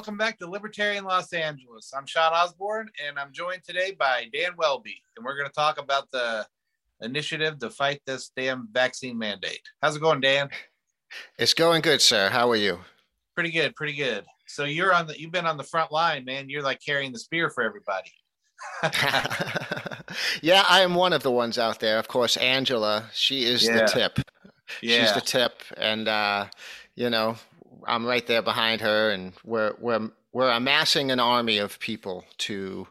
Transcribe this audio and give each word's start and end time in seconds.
Welcome 0.00 0.16
back 0.16 0.38
to 0.38 0.48
Libertarian 0.48 1.04
Los 1.04 1.30
Angeles. 1.34 1.92
I'm 1.94 2.06
Sean 2.06 2.32
Osborne, 2.32 2.88
and 3.06 3.18
I'm 3.18 3.32
joined 3.32 3.64
today 3.64 3.94
by 3.98 4.30
Dan 4.32 4.52
Welby, 4.56 5.02
and 5.14 5.26
we're 5.26 5.36
going 5.36 5.46
to 5.46 5.52
talk 5.52 5.78
about 5.78 6.10
the 6.10 6.46
initiative 7.02 7.58
to 7.58 7.68
fight 7.68 8.00
this 8.06 8.30
damn 8.34 8.66
vaccine 8.72 9.18
mandate. 9.18 9.60
How's 9.82 9.96
it 9.96 10.00
going, 10.00 10.22
Dan? 10.22 10.48
It's 11.38 11.52
going 11.52 11.82
good, 11.82 12.00
sir. 12.00 12.30
How 12.30 12.50
are 12.50 12.56
you? 12.56 12.78
Pretty 13.34 13.50
good, 13.50 13.76
pretty 13.76 13.92
good. 13.92 14.24
So 14.46 14.64
you're 14.64 14.94
on 14.94 15.06
the 15.06 15.20
you've 15.20 15.32
been 15.32 15.44
on 15.44 15.58
the 15.58 15.64
front 15.64 15.92
line, 15.92 16.24
man. 16.24 16.48
You're 16.48 16.62
like 16.62 16.80
carrying 16.80 17.12
the 17.12 17.18
spear 17.18 17.50
for 17.50 17.62
everybody. 17.62 18.10
yeah, 20.40 20.64
I 20.66 20.80
am 20.80 20.94
one 20.94 21.12
of 21.12 21.22
the 21.22 21.30
ones 21.30 21.58
out 21.58 21.78
there. 21.78 21.98
Of 21.98 22.08
course, 22.08 22.38
Angela, 22.38 23.04
she 23.12 23.44
is 23.44 23.66
yeah. 23.66 23.80
the 23.80 23.84
tip. 23.84 24.18
Yeah. 24.80 25.00
She's 25.02 25.12
the 25.12 25.20
tip, 25.20 25.60
and 25.76 26.08
uh, 26.08 26.46
you 26.94 27.10
know, 27.10 27.36
I'm 27.86 28.06
right 28.06 28.26
there 28.26 28.42
behind 28.42 28.80
her, 28.80 29.10
and 29.10 29.32
we're 29.44 29.74
we're 29.78 30.10
we're 30.32 30.50
amassing 30.50 31.10
an 31.10 31.20
army 31.20 31.58
of 31.58 31.78
people 31.80 32.24
to 32.38 32.88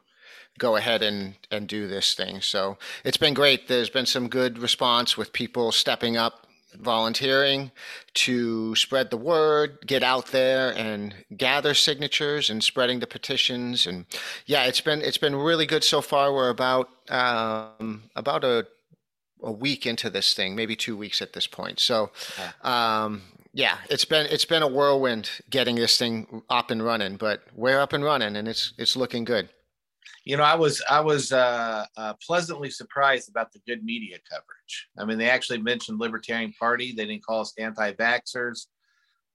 go 0.57 0.75
ahead 0.75 1.01
and 1.01 1.35
and 1.51 1.67
do 1.67 1.87
this 1.87 2.13
thing. 2.13 2.41
So 2.41 2.77
it's 3.03 3.17
been 3.17 3.33
great. 3.33 3.67
There's 3.67 3.89
been 3.89 4.05
some 4.05 4.27
good 4.27 4.59
response 4.59 5.17
with 5.17 5.33
people 5.33 5.71
stepping 5.71 6.17
up, 6.17 6.47
volunteering 6.77 7.71
to 8.15 8.75
spread 8.75 9.09
the 9.09 9.17
word, 9.17 9.79
get 9.85 10.03
out 10.03 10.27
there 10.27 10.75
and 10.77 11.15
gather 11.35 11.73
signatures 11.73 12.49
and 12.49 12.63
spreading 12.63 12.99
the 12.99 13.07
petitions. 13.07 13.87
And 13.87 14.05
yeah, 14.45 14.65
it's 14.65 14.81
been 14.81 15.01
it's 15.01 15.17
been 15.17 15.35
really 15.35 15.65
good 15.65 15.83
so 15.83 16.01
far. 16.01 16.33
We're 16.33 16.49
about 16.49 16.89
um, 17.09 18.03
about 18.15 18.43
a 18.43 18.67
a 19.41 19.51
week 19.51 19.85
into 19.85 20.09
this 20.09 20.33
thing, 20.33 20.55
maybe 20.55 20.75
two 20.75 20.97
weeks 20.97 21.21
at 21.21 21.33
this 21.33 21.47
point. 21.47 21.79
So, 21.79 22.11
um, 22.61 23.21
yeah, 23.59 23.75
it's 23.89 24.05
been 24.05 24.25
it's 24.27 24.45
been 24.45 24.63
a 24.63 24.67
whirlwind 24.69 25.29
getting 25.49 25.75
this 25.75 25.97
thing 25.97 26.43
up 26.49 26.71
and 26.71 26.81
running, 26.81 27.17
but 27.17 27.43
we're 27.53 27.81
up 27.81 27.91
and 27.91 28.05
running, 28.05 28.37
and 28.37 28.47
it's 28.47 28.71
it's 28.77 28.95
looking 28.95 29.25
good. 29.25 29.49
You 30.23 30.37
know, 30.37 30.43
I 30.43 30.55
was 30.55 30.81
I 30.89 31.01
was 31.01 31.33
uh, 31.33 31.85
uh, 31.97 32.13
pleasantly 32.25 32.69
surprised 32.69 33.27
about 33.29 33.51
the 33.51 33.59
good 33.67 33.83
media 33.83 34.17
coverage. 34.31 34.87
I 34.97 35.03
mean, 35.03 35.17
they 35.17 35.29
actually 35.29 35.61
mentioned 35.61 35.99
Libertarian 35.99 36.53
Party. 36.57 36.93
They 36.95 37.05
didn't 37.05 37.25
call 37.25 37.41
us 37.41 37.53
anti-vaxxers 37.59 38.67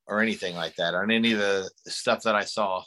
or 0.06 0.22
anything 0.22 0.54
like 0.54 0.74
that 0.76 0.94
on 0.94 1.10
any 1.10 1.32
of 1.32 1.38
the 1.38 1.70
stuff 1.86 2.22
that 2.22 2.34
I 2.34 2.44
saw. 2.44 2.82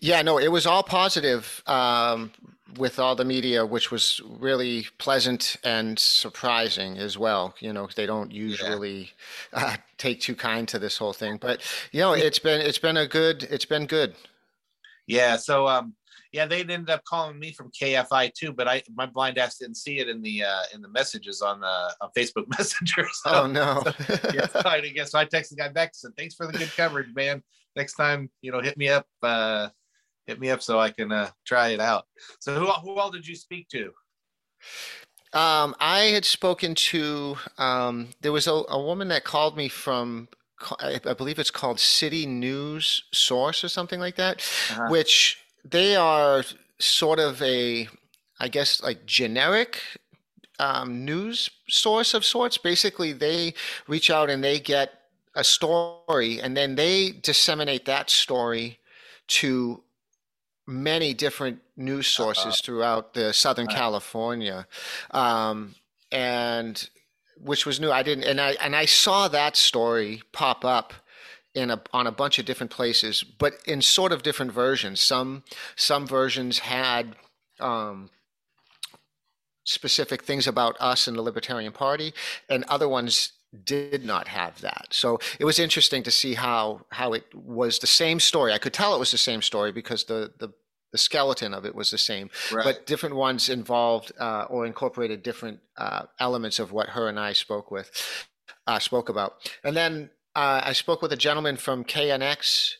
Yeah, 0.00 0.22
no, 0.22 0.38
it 0.38 0.48
was 0.48 0.64
all 0.64 0.82
positive 0.82 1.62
um, 1.66 2.32
with 2.78 2.98
all 2.98 3.14
the 3.14 3.24
media, 3.24 3.64
which 3.64 3.90
was 3.90 4.20
really 4.24 4.86
pleasant 4.98 5.56
and 5.64 5.98
surprising 5.98 6.98
as 6.98 7.18
well. 7.18 7.54
You 7.60 7.72
know, 7.72 7.88
they 7.94 8.06
don't 8.06 8.32
usually 8.32 9.10
yeah. 9.52 9.64
uh, 9.64 9.76
take 9.98 10.20
too 10.20 10.34
kind 10.34 10.66
to 10.68 10.78
this 10.78 10.96
whole 10.96 11.12
thing, 11.12 11.36
but 11.36 11.62
you 11.92 12.00
know, 12.00 12.12
it's 12.12 12.38
been 12.38 12.60
it's 12.60 12.78
been 12.78 12.96
a 12.96 13.06
good 13.06 13.44
it's 13.44 13.64
been 13.64 13.86
good. 13.86 14.14
Yeah. 15.06 15.36
So, 15.36 15.66
um, 15.66 15.94
yeah, 16.32 16.46
they 16.46 16.60
ended 16.60 16.90
up 16.90 17.02
calling 17.04 17.38
me 17.38 17.52
from 17.52 17.72
KFI 17.72 18.32
too, 18.34 18.52
but 18.52 18.68
I 18.68 18.82
my 18.94 19.06
blind 19.06 19.38
ass 19.38 19.58
didn't 19.58 19.76
see 19.76 19.98
it 19.98 20.08
in 20.08 20.22
the 20.22 20.44
uh, 20.44 20.62
in 20.72 20.80
the 20.80 20.88
messages 20.88 21.42
on 21.42 21.60
the 21.60 21.94
on 22.00 22.10
Facebook 22.16 22.46
Messenger. 22.58 23.08
So, 23.12 23.30
oh 23.30 23.46
no! 23.48 23.82
so, 24.06 24.30
yeah, 24.32 24.46
so 24.46 24.62
I 24.64 24.80
guess 24.80 25.10
so 25.10 25.18
I 25.18 25.24
texted 25.24 25.50
the 25.50 25.56
guy 25.56 25.68
back 25.68 25.88
and 25.88 25.96
said, 25.96 26.12
"Thanks 26.16 26.36
for 26.36 26.46
the 26.46 26.56
good 26.56 26.70
coverage, 26.76 27.12
man. 27.14 27.42
Next 27.74 27.94
time, 27.94 28.30
you 28.42 28.52
know, 28.52 28.60
hit 28.60 28.76
me 28.76 28.88
up, 28.88 29.06
uh, 29.22 29.68
hit 30.30 30.40
me 30.40 30.50
up 30.50 30.62
so 30.62 30.78
I 30.78 30.90
can 30.90 31.12
uh, 31.12 31.30
try 31.44 31.68
it 31.68 31.80
out." 31.80 32.04
So 32.40 32.54
who 32.54 32.66
who 32.66 32.98
all 32.98 33.10
did 33.10 33.26
you 33.26 33.36
speak 33.36 33.68
to? 33.70 33.92
Um, 35.32 35.76
I 35.78 36.10
had 36.14 36.24
spoken 36.24 36.74
to 36.74 37.36
um, 37.58 38.08
there 38.20 38.32
was 38.32 38.46
a, 38.46 38.62
a 38.68 38.80
woman 38.82 39.08
that 39.08 39.24
called 39.24 39.56
me 39.56 39.68
from 39.68 40.28
I 40.80 41.14
believe 41.14 41.38
it's 41.38 41.50
called 41.50 41.80
City 41.80 42.26
News 42.26 43.04
Source 43.12 43.64
or 43.64 43.68
something 43.68 44.00
like 44.00 44.16
that, 44.16 44.46
uh-huh. 44.70 44.88
which 44.88 45.38
they 45.64 45.96
are 45.96 46.44
sort 46.78 47.18
of 47.18 47.40
a, 47.42 47.88
I 48.38 48.48
guess, 48.48 48.82
like 48.82 49.06
generic 49.06 49.80
um, 50.58 51.04
news 51.04 51.48
source 51.68 52.12
of 52.14 52.24
sorts. 52.24 52.58
Basically, 52.58 53.12
they 53.12 53.54
reach 53.88 54.10
out 54.10 54.28
and 54.28 54.44
they 54.44 54.60
get 54.60 54.92
a 55.34 55.44
story, 55.44 56.40
and 56.40 56.56
then 56.56 56.74
they 56.74 57.12
disseminate 57.12 57.86
that 57.86 58.10
story 58.10 58.78
to 59.28 59.82
many 60.70 61.12
different 61.12 61.60
news 61.76 62.06
sources 62.06 62.60
throughout 62.60 63.14
the 63.14 63.32
Southern. 63.32 63.66
California, 63.66 64.66
um, 65.10 65.74
and 66.12 66.88
which 67.36 67.66
was 67.66 67.80
new. 67.80 67.90
I 67.90 68.02
didn't, 68.02 68.24
and 68.24 68.40
I 68.40 68.52
and 68.62 68.74
I 68.76 68.86
saw 68.86 69.28
that 69.28 69.56
story 69.56 70.22
pop 70.32 70.64
up 70.64 70.94
in 71.54 71.70
a 71.70 71.82
on 71.92 72.06
a 72.06 72.12
bunch 72.12 72.38
of 72.38 72.46
different 72.46 72.70
places, 72.70 73.22
but 73.22 73.54
in 73.66 73.82
sort 73.82 74.12
of 74.12 74.22
different 74.22 74.52
versions. 74.52 75.00
Some 75.00 75.42
some 75.76 76.06
versions 76.06 76.60
had 76.60 77.16
um, 77.58 78.10
specific 79.64 80.22
things 80.22 80.46
about 80.46 80.76
us 80.80 81.06
and 81.08 81.16
the 81.16 81.22
Libertarian 81.22 81.72
Party, 81.72 82.12
and 82.48 82.64
other 82.64 82.88
ones 82.88 83.32
did 83.64 84.04
not 84.04 84.28
have 84.28 84.60
that. 84.60 84.86
So 84.90 85.18
it 85.40 85.44
was 85.44 85.58
interesting 85.58 86.02
to 86.04 86.10
see 86.10 86.34
how 86.34 86.86
how 86.90 87.12
it 87.12 87.24
was 87.34 87.78
the 87.78 87.86
same 87.86 88.20
story. 88.20 88.52
I 88.52 88.58
could 88.58 88.72
tell 88.72 88.94
it 88.94 89.00
was 89.00 89.10
the 89.10 89.18
same 89.18 89.42
story 89.42 89.72
because 89.72 90.04
the 90.04 90.32
the 90.38 90.50
the 90.92 90.98
skeleton 90.98 91.54
of 91.54 91.64
it 91.64 91.74
was 91.74 91.90
the 91.90 91.98
same, 91.98 92.30
right. 92.52 92.64
but 92.64 92.86
different 92.86 93.14
ones 93.14 93.48
involved 93.48 94.12
uh, 94.18 94.46
or 94.48 94.66
incorporated 94.66 95.22
different 95.22 95.60
uh, 95.76 96.02
elements 96.18 96.58
of 96.58 96.72
what 96.72 96.90
her 96.90 97.08
and 97.08 97.18
I 97.18 97.32
spoke 97.32 97.70
with, 97.70 97.90
uh, 98.66 98.78
spoke 98.78 99.08
about. 99.08 99.34
And 99.62 99.76
then 99.76 100.10
uh, 100.34 100.62
I 100.64 100.72
spoke 100.72 101.02
with 101.02 101.12
a 101.12 101.16
gentleman 101.16 101.56
from 101.56 101.84
KNX. 101.84 102.74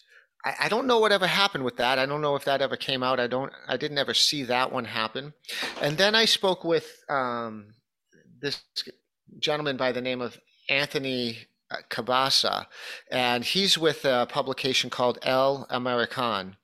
I, 0.44 0.54
I, 0.62 0.68
don't 0.68 0.86
know 0.86 0.98
whatever 0.98 1.26
happened 1.26 1.64
with 1.64 1.76
that. 1.76 1.98
I 1.98 2.06
don't 2.06 2.20
know 2.20 2.36
if 2.36 2.44
that 2.44 2.62
ever 2.62 2.76
came 2.76 3.02
out. 3.02 3.20
I 3.20 3.26
don't. 3.26 3.52
I 3.68 3.76
didn't 3.76 3.98
ever 3.98 4.14
see 4.14 4.44
that 4.44 4.72
one 4.72 4.84
happen. 4.84 5.34
And 5.80 5.98
then 5.98 6.14
I 6.14 6.24
spoke 6.24 6.64
with 6.64 7.04
um, 7.08 7.74
this 8.40 8.62
gentleman 9.38 9.76
by 9.76 9.92
the 9.92 10.00
name 10.00 10.20
of 10.20 10.38
Anthony 10.68 11.38
uh, 11.70 11.76
Cabasa, 11.88 12.66
and 13.10 13.44
he's 13.44 13.76
with 13.76 14.04
a 14.04 14.26
publication 14.30 14.90
called 14.90 15.18
El 15.22 15.66
American, 15.70 16.56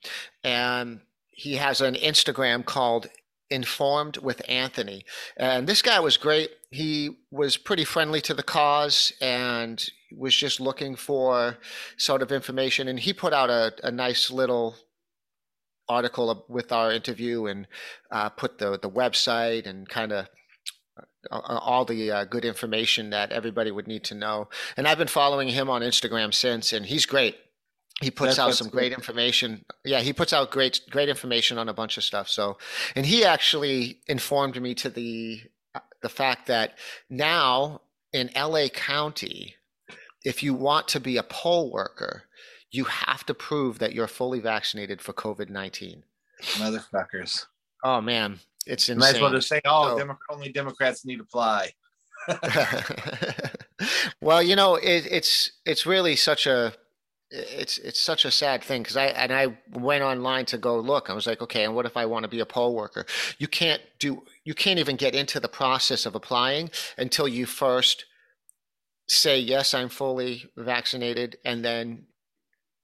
and 0.43 1.01
he 1.37 1.57
has 1.57 1.83
an 1.83 1.95
Instagram 1.95 2.65
called 2.65 3.09
informed 3.51 4.17
with 4.17 4.41
Anthony. 4.49 5.05
And 5.37 5.67
this 5.67 5.83
guy 5.83 6.01
was 6.01 6.17
great. 6.17 6.51
He 6.71 7.19
was 7.31 7.59
pretty 7.59 7.85
friendly 7.85 8.23
to 8.23 8.35
the 8.35 8.43
cause 8.43 9.13
and 9.21 9.87
was 10.17 10.35
just 10.35 10.61
looking 10.61 10.97
for 10.97 11.59
sort 11.99 12.23
of 12.23 12.33
information. 12.33 12.89
And 12.89 12.99
he 12.99 13.13
put 13.13 13.35
out 13.35 13.51
a, 13.51 13.75
a 13.85 13.91
nice 13.91 14.31
little 14.31 14.77
article 15.89 16.47
with 16.49 16.73
our 16.73 16.91
interview 16.91 17.47
and 17.47 17.67
uh, 18.11 18.31
put 18.31 18.59
the, 18.59 18.79
the 18.81 18.91
website 18.91 19.67
and 19.67 19.87
kind 19.87 20.13
of 20.13 20.27
uh, 21.31 21.39
all 21.41 21.85
the 21.85 22.11
uh, 22.11 22.25
good 22.25 22.47
information 22.47 23.11
that 23.11 23.31
everybody 23.31 23.71
would 23.71 23.87
need 23.87 24.05
to 24.05 24.15
know. 24.15 24.49
And 24.79 24.89
I've 24.89 24.99
been 24.99 25.07
following 25.07 25.49
him 25.49 25.69
on 25.69 25.83
Instagram 25.83 26.33
since, 26.33 26.73
and 26.73 26.87
he's 26.87 27.05
great 27.05 27.37
he 28.03 28.11
puts 28.11 28.39
out 28.39 28.55
some 28.55 28.69
great 28.69 28.93
information. 28.93 29.65
Yeah, 29.85 30.01
he 30.01 30.13
puts 30.13 30.33
out 30.33 30.51
great 30.51 30.81
great 30.91 31.09
information 31.09 31.57
on 31.57 31.69
a 31.69 31.75
bunch 31.75 31.97
of 31.97 32.05
stuff. 32.05 32.29
So, 32.29 32.59
and 32.95 33.07
he 33.07 33.25
actually 33.25 34.01
informed 34.07 34.61
me 34.61 34.75
to 34.75 34.91
the 34.91 35.41
uh, 35.75 35.81
the 36.03 36.09
fact 36.09 36.47
that 36.47 36.79
now 37.09 37.81
in 38.13 38.31
LA 38.37 38.69
County, 38.69 39.57
if 40.25 40.43
you 40.43 40.53
want 40.53 40.89
to 40.89 41.01
be 41.01 41.17
a 41.17 41.23
poll 41.23 41.73
worker, 41.73 42.25
you 42.71 42.85
have 42.85 43.25
to 43.27 43.35
prove 43.35 43.79
that 43.79 43.95
you're 43.95 44.07
fully 44.07 44.41
vaccinated 44.41 45.01
for 45.01 45.15
COVID 45.15 45.49
nineteen. 45.49 46.05
Motherfuckers! 46.43 47.47
Oh 47.83 48.03
man, 48.03 48.41
it's 48.67 48.91
insane. 48.91 48.99
Might 48.99 49.15
as 49.17 49.23
well 49.23 49.33
just 49.33 49.49
say, 49.49 49.63
"Oh, 49.65 49.91
so, 49.91 49.99
Demo- 49.99 50.19
only 50.31 50.53
Democrats 50.53 51.07
need 51.07 51.17
to 51.17 51.23
apply." 51.23 51.73
well, 54.21 54.43
you 54.43 54.55
know, 54.55 54.75
it, 54.75 55.07
it's 55.11 55.53
it's 55.65 55.87
really 55.87 56.15
such 56.15 56.47
a 56.47 56.75
it's 57.37 57.79
it's 57.79 58.01
such 58.01 58.25
a 58.25 58.31
sad 58.31 58.63
thing 58.63 58.83
because 58.83 58.97
I 58.97 59.07
and 59.07 59.33
I 59.33 59.57
went 59.73 60.03
online 60.03 60.47
to 60.47 60.59
go 60.59 60.79
look. 60.79 61.11
I 61.11 61.15
was 61.15 61.27
like, 61.27 61.43
okay, 61.43 61.65
and 61.65 61.75
what 61.75 61.87
if 61.87 61.97
I 61.97 62.07
want 62.07 62.25
to 62.25 62.29
be 62.29 62.41
a 62.41 62.47
poll 62.47 62.75
worker? 62.75 63.07
You 63.39 63.49
can't 63.49 63.83
do 63.99 64.23
you 64.45 64.55
can't 64.55 64.79
even 64.79 64.97
get 64.97 65.15
into 65.15 65.41
the 65.41 65.49
process 65.49 66.07
of 66.07 66.15
applying 66.15 66.71
until 66.97 67.29
you 67.29 67.47
first 67.47 68.05
say 69.09 69.39
yes, 69.39 69.75
I'm 69.75 69.89
fully 69.89 70.51
vaccinated, 70.57 71.37
and 71.45 71.65
then 71.65 72.07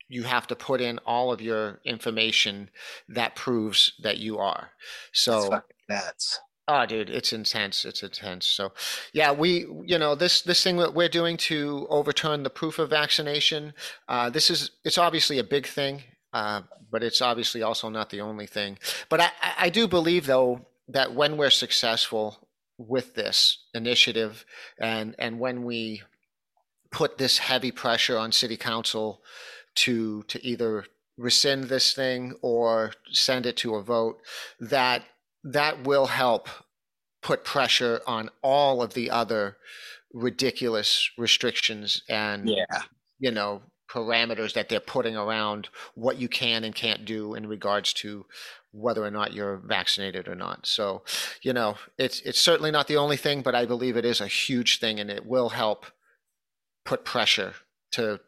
you 0.08 0.25
have 0.25 0.46
to 0.49 0.55
put 0.55 0.81
in 0.81 0.98
all 1.06 1.32
of 1.32 1.40
your 1.40 1.81
information 1.84 2.70
that 3.08 3.34
proves 3.34 3.94
that 4.02 4.19
you 4.19 4.38
are. 4.38 4.70
So 5.12 5.62
that's 5.88 6.38
Oh, 6.69 6.87
dude, 6.87 7.11
it's 7.11 7.32
intense. 7.32 7.85
It's 7.85 8.03
intense. 8.03 8.47
So, 8.47 8.73
yeah, 9.12 9.32
we, 9.32 9.67
you 9.85 9.99
know, 9.99 10.14
this 10.14 10.43
this 10.43 10.62
thing 10.62 10.76
that 10.76 10.94
we're 10.94 11.09
doing 11.09 11.37
to 11.38 11.87
overturn 11.91 12.44
the 12.44 12.50
proof 12.50 12.79
of 12.79 12.91
vaccination. 12.91 13.75
Uh, 14.09 14.31
this 14.31 14.49
is 14.49 14.70
it's 14.85 14.99
obviously 14.99 15.38
a 15.38 15.44
big 15.44 15.67
thing, 15.67 16.03
uh, 16.32 16.62
but 16.91 17.03
it's 17.03 17.20
obviously 17.20 17.62
also 17.62 17.88
not 17.88 18.11
the 18.11 18.20
only 18.20 18.47
thing. 18.47 18.79
But 19.09 19.20
I, 19.20 19.31
I 19.59 19.69
do 19.70 19.88
believe 19.88 20.26
though 20.26 20.67
that 20.88 21.14
when 21.14 21.37
we're 21.37 21.50
successful 21.50 22.49
with 22.79 23.15
this 23.15 23.58
initiative, 23.75 24.44
and 24.81 25.17
and 25.19 25.41
when 25.41 25.65
we 25.65 26.03
put 26.93 27.19
this 27.19 27.38
heavy 27.38 27.73
pressure 27.73 28.17
on 28.19 28.31
city 28.31 28.56
council 28.56 29.23
to 29.75 30.23
to 30.25 30.44
either 30.47 30.85
rescind 31.19 31.65
this 31.65 31.93
thing 31.93 32.35
or 32.41 32.93
send 33.11 33.47
it 33.47 33.56
to 33.58 33.75
a 33.75 33.82
vote, 33.82 34.20
that 34.61 35.03
that 35.44 35.85
will 35.85 36.06
help 36.06 36.49
put 37.23 37.44
pressure 37.44 38.00
on 38.06 38.31
all 38.43 38.83
of 38.83 38.94
the 38.94 39.11
other 39.11 39.56
ridiculous 40.12 41.11
restrictions 41.17 42.03
and 42.09 42.49
yeah. 42.49 42.83
you 43.19 43.31
know 43.31 43.62
parameters 43.93 44.55
that 44.55 44.69
they're 44.69 44.81
putting 44.81 45.17
around 45.17 45.69
what 45.94 46.19
you 46.19 46.29
can 46.29 46.65
and 46.65 46.75
can't 46.75 47.05
do 47.05 47.35
in 47.35 47.47
regards 47.47 47.93
to 47.93 48.25
whether 48.73 49.05
or 49.05 49.11
not 49.11 49.35
you're 49.35 49.59
vaccinated 49.59 50.27
or 50.27 50.35
not. 50.35 50.67
So, 50.67 51.03
you 51.43 51.53
know, 51.53 51.77
it's 51.99 52.21
it's 52.21 52.41
certainly 52.41 52.71
not 52.71 52.89
the 52.89 52.97
only 52.97 53.19
thing, 53.19 53.43
but 53.43 53.55
I 53.55 53.67
believe 53.67 53.97
it 53.97 54.06
is 54.06 54.21
a 54.21 54.27
huge 54.27 54.79
thing 54.81 54.99
and 54.99 55.11
it 55.11 55.27
will 55.27 55.50
help 55.50 55.87
put 56.85 57.05
pressure 57.05 57.55
to, 57.93 58.21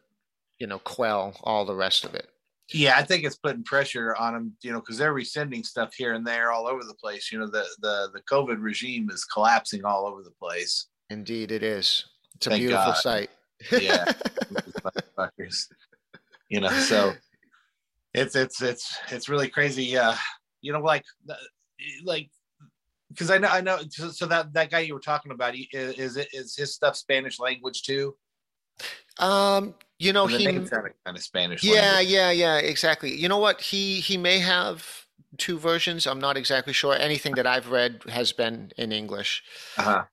you 0.59 0.67
know, 0.67 0.79
quell 0.79 1.35
all 1.43 1.65
the 1.65 1.75
rest 1.75 2.05
of 2.05 2.13
it. 2.13 2.29
Yeah, 2.73 2.95
I 2.97 3.03
think 3.03 3.23
it's 3.23 3.35
putting 3.35 3.63
pressure 3.63 4.15
on 4.15 4.33
them, 4.33 4.53
you 4.63 4.71
know, 4.71 4.79
because 4.79 4.97
they're 4.97 5.13
rescinding 5.13 5.63
stuff 5.63 5.93
here 5.93 6.13
and 6.13 6.25
there 6.25 6.51
all 6.51 6.67
over 6.67 6.83
the 6.83 6.95
place. 6.95 7.31
You 7.31 7.39
know, 7.39 7.47
the 7.47 7.65
the 7.79 8.09
the 8.13 8.21
COVID 8.21 8.57
regime 8.59 9.09
is 9.11 9.23
collapsing 9.23 9.85
all 9.85 10.07
over 10.07 10.23
the 10.23 10.31
place. 10.31 10.87
Indeed, 11.09 11.51
it 11.51 11.61
is. 11.61 12.05
It's 12.35 12.47
a 12.47 12.49
Thank 12.49 12.61
beautiful 12.61 12.93
God. 12.93 12.97
sight. 12.97 13.29
yeah, 13.71 14.05
you 16.49 16.59
know, 16.59 16.69
so 16.69 17.13
it's 18.15 18.35
it's 18.35 18.61
it's 18.61 18.97
it's 19.11 19.29
really 19.29 19.47
crazy. 19.47 19.95
Uh, 19.95 20.15
you 20.61 20.73
know, 20.73 20.79
like 20.79 21.05
like 22.03 22.29
because 23.09 23.29
I 23.29 23.37
know 23.37 23.47
I 23.47 23.61
know. 23.61 23.79
So, 23.89 24.09
so, 24.09 24.25
that 24.25 24.53
that 24.53 24.71
guy 24.71 24.79
you 24.79 24.93
were 24.93 24.99
talking 24.99 25.31
about 25.31 25.53
is 25.55 26.17
is 26.17 26.55
his 26.55 26.73
stuff 26.73 26.95
Spanish 26.95 27.39
language 27.39 27.83
too? 27.83 28.15
Um, 29.19 29.75
you 29.97 30.13
know, 30.13 30.27
he 30.27 30.45
kind 30.45 30.69
of 31.05 31.21
Spanish. 31.21 31.63
Yeah, 31.63 31.93
language. 31.93 32.09
yeah, 32.09 32.31
yeah, 32.31 32.57
exactly. 32.57 33.15
You 33.15 33.29
know 33.29 33.37
what? 33.37 33.61
He 33.61 33.99
he 33.99 34.17
may 34.17 34.39
have 34.39 35.05
two 35.37 35.57
versions. 35.57 36.05
I'm 36.05 36.19
not 36.19 36.37
exactly 36.37 36.73
sure. 36.73 36.95
Anything 36.95 37.35
that 37.35 37.47
I've 37.47 37.69
read 37.69 38.01
has 38.09 38.31
been 38.33 38.71
in 38.77 38.91
English. 38.91 39.43
Uh-huh. 39.77 40.03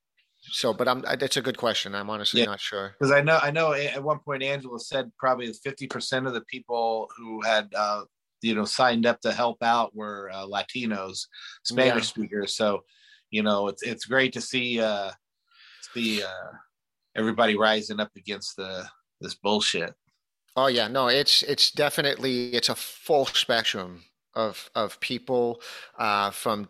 So, 0.43 0.73
but 0.73 0.89
I'm 0.89 1.03
that's 1.19 1.37
a 1.37 1.43
good 1.43 1.57
question. 1.57 1.95
I'm 1.95 2.11
honestly 2.11 2.41
yeah. 2.41 2.47
not 2.47 2.61
sure 2.61 2.95
because 2.99 3.13
I 3.13 3.23
know 3.23 3.39
I 3.43 3.51
know 3.51 3.73
at 3.73 4.03
one 4.03 4.19
point 4.19 4.43
Angela 4.43 4.79
said 4.79 5.11
probably 5.19 5.53
50 5.53 5.87
percent 5.87 6.27
of 6.27 6.35
the 6.35 6.43
people 6.43 7.09
who 7.17 7.43
had 7.43 7.73
uh, 7.75 8.03
you 8.41 8.55
know 8.55 8.65
signed 8.65 9.07
up 9.07 9.21
to 9.21 9.33
help 9.33 9.63
out 9.63 9.95
were 9.95 10.31
uh, 10.33 10.45
Latinos, 10.47 11.27
Spanish 11.65 12.05
yeah. 12.05 12.25
speakers. 12.25 12.57
So, 12.57 12.85
you 13.31 13.43
know, 13.43 13.69
it's 13.69 13.83
it's 13.83 14.05
great 14.05 14.33
to 14.35 14.41
see 14.41 14.81
uh, 14.81 15.13
see 15.95 16.23
uh, 16.23 16.53
everybody 17.17 17.57
rising 17.57 18.01
up 18.01 18.11
against 18.17 18.57
the 18.57 18.87
this 19.23 19.35
bullshit. 19.35 19.95
Oh 20.57 20.67
yeah, 20.67 20.89
no, 20.89 21.09
it's 21.09 21.43
it's 21.43 21.71
definitely 21.71 22.55
it's 22.55 22.69
a 22.69 22.75
full 22.75 23.27
spectrum 23.27 24.05
of 24.35 24.71
of 24.75 25.01
people 25.01 25.61
uh, 25.99 26.31
from 26.31 26.69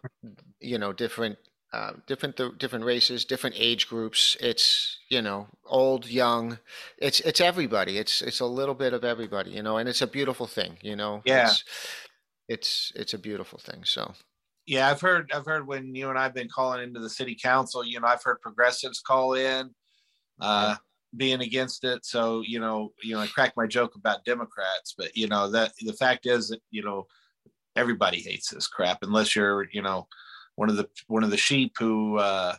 you 0.60 0.78
know 0.78 0.92
different 0.92 1.38
uh, 1.72 1.92
different 2.06 2.38
different 2.58 2.84
races, 2.84 3.24
different 3.24 3.56
age 3.58 3.88
groups. 3.88 4.36
It's 4.40 4.98
you 5.08 5.22
know 5.22 5.48
old, 5.64 6.06
young. 6.06 6.58
It's 6.98 7.20
it's 7.20 7.40
everybody. 7.40 7.98
It's 7.98 8.22
it's 8.22 8.40
a 8.40 8.46
little 8.46 8.74
bit 8.74 8.92
of 8.92 9.04
everybody, 9.04 9.52
you 9.52 9.62
know, 9.62 9.78
and 9.78 9.88
it's 9.88 10.02
a 10.02 10.06
beautiful 10.06 10.46
thing, 10.46 10.76
you 10.82 10.96
know. 10.96 11.22
Yeah. 11.24 11.46
It's 11.46 11.64
it's, 12.48 12.92
it's 12.94 13.14
a 13.14 13.18
beautiful 13.18 13.58
thing. 13.58 13.84
So. 13.84 14.12
Yeah, 14.66 14.90
I've 14.90 15.00
heard 15.00 15.32
I've 15.32 15.46
heard 15.46 15.66
when 15.66 15.94
you 15.94 16.10
and 16.10 16.18
I've 16.18 16.34
been 16.34 16.48
calling 16.48 16.82
into 16.82 17.00
the 17.00 17.10
city 17.10 17.36
council. 17.40 17.84
You 17.84 17.98
know, 18.00 18.06
I've 18.06 18.22
heard 18.22 18.40
progressives 18.40 19.00
call 19.00 19.34
in. 19.34 19.70
Uh, 20.40 20.76
being 21.16 21.40
against 21.40 21.84
it. 21.84 22.04
So 22.04 22.42
you 22.46 22.60
know, 22.60 22.92
you 23.02 23.14
know, 23.14 23.20
I 23.20 23.26
crack 23.26 23.52
my 23.56 23.66
joke 23.66 23.94
about 23.94 24.24
Democrats, 24.24 24.94
but 24.96 25.16
you 25.16 25.28
know 25.28 25.50
that 25.50 25.72
the 25.80 25.92
fact 25.92 26.26
is 26.26 26.48
that 26.48 26.60
you 26.70 26.82
know 26.82 27.06
everybody 27.76 28.20
hates 28.20 28.50
this 28.50 28.66
crap 28.66 28.98
unless 29.02 29.34
you're 29.34 29.66
you 29.72 29.82
know 29.82 30.06
one 30.56 30.68
of 30.68 30.76
the 30.76 30.88
one 31.06 31.24
of 31.24 31.30
the 31.30 31.36
sheep 31.36 31.72
who 31.78 32.18
uh, 32.18 32.54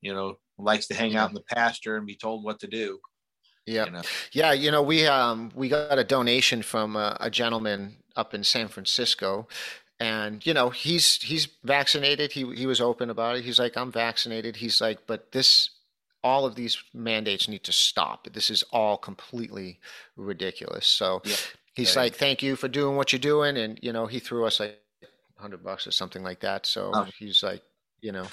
you 0.00 0.12
know 0.12 0.38
likes 0.58 0.86
to 0.86 0.94
hang 0.94 1.16
out 1.16 1.28
in 1.28 1.34
the 1.34 1.42
pasture 1.42 1.96
and 1.96 2.06
be 2.06 2.16
told 2.16 2.44
what 2.44 2.60
to 2.60 2.66
do. 2.66 2.98
Yeah, 3.66 3.86
you 3.86 3.90
know? 3.90 4.02
yeah. 4.32 4.52
You 4.52 4.70
know, 4.70 4.82
we 4.82 5.06
um 5.06 5.50
we 5.54 5.68
got 5.68 5.98
a 5.98 6.04
donation 6.04 6.62
from 6.62 6.96
a, 6.96 7.16
a 7.20 7.30
gentleman 7.30 7.96
up 8.14 8.32
in 8.32 8.44
San 8.44 8.68
Francisco 8.68 9.48
and 9.98 10.44
you 10.46 10.52
know 10.52 10.70
he's 10.70 11.22
he's 11.22 11.48
vaccinated 11.64 12.32
he 12.32 12.54
he 12.54 12.66
was 12.66 12.80
open 12.80 13.08
about 13.08 13.36
it 13.36 13.44
he's 13.44 13.58
like 13.58 13.76
i'm 13.76 13.90
vaccinated 13.90 14.56
he's 14.56 14.80
like 14.80 15.06
but 15.06 15.32
this 15.32 15.70
all 16.26 16.44
of 16.44 16.56
these 16.56 16.76
mandates 16.92 17.46
need 17.48 17.62
to 17.62 17.72
stop. 17.72 18.26
This 18.32 18.50
is 18.50 18.64
all 18.72 18.96
completely 18.96 19.78
ridiculous. 20.16 20.84
So 20.84 21.22
he's 21.74 21.94
like, 21.94 22.16
thank 22.16 22.42
you 22.42 22.56
for 22.56 22.66
doing 22.66 22.96
what 22.96 23.12
you're 23.12 23.20
doing. 23.20 23.56
And, 23.56 23.78
you 23.80 23.92
know, 23.92 24.06
he 24.06 24.18
threw 24.18 24.44
us 24.44 24.58
like 24.58 24.76
hundred 25.36 25.62
bucks 25.62 25.86
or 25.86 25.92
something 25.92 26.24
like 26.24 26.40
that. 26.40 26.66
So 26.66 26.90
oh. 26.92 27.06
he's 27.16 27.44
like, 27.44 27.62
you 28.00 28.10
know, 28.10 28.26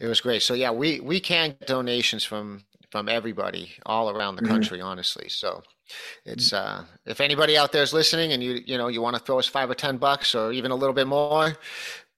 it 0.00 0.08
was 0.08 0.20
great. 0.20 0.42
So 0.42 0.54
yeah, 0.54 0.72
we, 0.72 0.98
we 0.98 1.20
can 1.20 1.50
get 1.50 1.68
donations 1.68 2.24
from, 2.24 2.64
from 2.90 3.08
everybody 3.08 3.70
all 3.86 4.10
around 4.10 4.34
the 4.34 4.42
mm-hmm. 4.42 4.50
country, 4.50 4.78
mm-hmm. 4.78 4.88
honestly. 4.88 5.28
So 5.28 5.62
it's, 6.24 6.52
uh, 6.52 6.84
if 7.04 7.20
anybody 7.20 7.56
out 7.56 7.70
there 7.70 7.84
is 7.84 7.92
listening 7.92 8.32
and 8.32 8.42
you, 8.42 8.60
you 8.66 8.76
know, 8.76 8.88
you 8.88 9.00
want 9.00 9.14
to 9.14 9.22
throw 9.22 9.38
us 9.38 9.46
five 9.46 9.70
or 9.70 9.74
10 9.76 9.98
bucks 9.98 10.34
or 10.34 10.50
even 10.50 10.72
a 10.72 10.76
little 10.76 10.94
bit 10.94 11.06
more, 11.06 11.54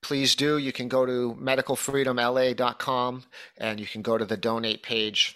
please 0.01 0.35
do. 0.35 0.57
You 0.57 0.71
can 0.71 0.87
go 0.87 1.05
to 1.05 1.37
medicalfreedomla.com 1.39 3.23
and 3.57 3.79
you 3.79 3.85
can 3.85 4.01
go 4.01 4.17
to 4.17 4.25
the 4.25 4.37
donate 4.37 4.83
page. 4.83 5.35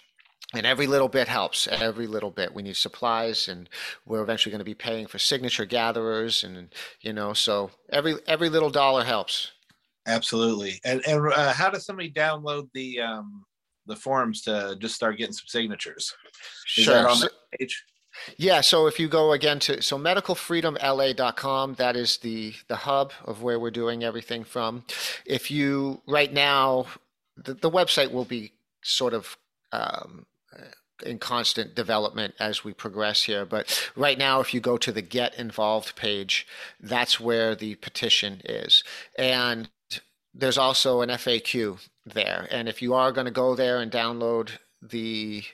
And 0.54 0.66
every 0.66 0.86
little 0.86 1.08
bit 1.08 1.26
helps. 1.26 1.66
Every 1.66 2.06
little 2.06 2.30
bit. 2.30 2.54
We 2.54 2.62
need 2.62 2.76
supplies, 2.76 3.48
and 3.48 3.68
we're 4.06 4.22
eventually 4.22 4.52
going 4.52 4.60
to 4.60 4.64
be 4.64 4.74
paying 4.74 5.08
for 5.08 5.18
signature 5.18 5.64
gatherers, 5.64 6.44
and 6.44 6.72
you 7.00 7.12
know, 7.12 7.32
so 7.32 7.72
every 7.90 8.14
every 8.28 8.48
little 8.48 8.70
dollar 8.70 9.02
helps. 9.02 9.50
Absolutely. 10.06 10.80
And 10.84 11.02
and 11.08 11.32
uh, 11.32 11.52
how 11.52 11.70
does 11.70 11.84
somebody 11.84 12.12
download 12.12 12.68
the 12.72 13.00
um, 13.00 13.44
the 13.86 13.96
forms 13.96 14.42
to 14.42 14.76
just 14.78 14.94
start 14.94 15.18
getting 15.18 15.32
some 15.32 15.46
signatures? 15.48 16.14
Is 16.76 16.84
sure. 16.84 16.94
that 16.94 17.06
on 17.06 17.20
the 17.20 17.30
page? 17.58 17.84
Yeah, 18.36 18.60
so 18.60 18.86
if 18.86 18.98
you 18.98 19.08
go 19.08 19.32
again 19.32 19.58
to 19.60 19.82
so 19.82 19.98
medicalfreedomla.com, 19.98 21.74
that 21.74 21.96
is 21.96 22.18
the 22.18 22.54
the 22.68 22.76
hub 22.76 23.12
of 23.24 23.42
where 23.42 23.58
we're 23.58 23.70
doing 23.70 24.04
everything 24.04 24.44
from. 24.44 24.84
If 25.26 25.50
you 25.50 26.00
right 26.06 26.32
now, 26.32 26.86
the, 27.36 27.54
the 27.54 27.70
website 27.70 28.12
will 28.12 28.24
be 28.24 28.52
sort 28.82 29.14
of 29.14 29.36
um, 29.72 30.26
in 31.04 31.18
constant 31.18 31.74
development 31.74 32.34
as 32.38 32.64
we 32.64 32.72
progress 32.72 33.22
here. 33.22 33.44
But 33.44 33.90
right 33.96 34.18
now, 34.18 34.40
if 34.40 34.54
you 34.54 34.60
go 34.60 34.76
to 34.78 34.92
the 34.92 35.02
Get 35.02 35.34
Involved 35.38 35.96
page, 35.96 36.46
that's 36.80 37.18
where 37.18 37.54
the 37.54 37.74
petition 37.76 38.40
is, 38.44 38.84
and 39.18 39.68
there's 40.34 40.58
also 40.58 41.00
an 41.00 41.10
FAQ 41.10 41.78
there. 42.04 42.48
And 42.50 42.68
if 42.68 42.82
you 42.82 42.94
are 42.94 43.12
going 43.12 43.26
to 43.26 43.30
go 43.30 43.54
there 43.54 43.80
and 43.80 43.90
download 43.90 44.50
the 44.82 45.44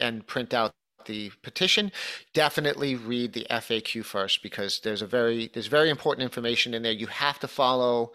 and 0.00 0.26
print 0.26 0.54
out 0.54 0.72
the 1.06 1.30
petition, 1.42 1.92
definitely 2.32 2.94
read 2.94 3.32
the 3.32 3.46
FAQ 3.50 4.04
first 4.04 4.42
because 4.42 4.80
there's 4.80 5.02
a 5.02 5.06
very 5.06 5.50
there's 5.52 5.66
very 5.66 5.90
important 5.90 6.24
information 6.24 6.74
in 6.74 6.82
there. 6.82 6.92
You 6.92 7.06
have 7.06 7.38
to 7.40 7.48
follow 7.48 8.12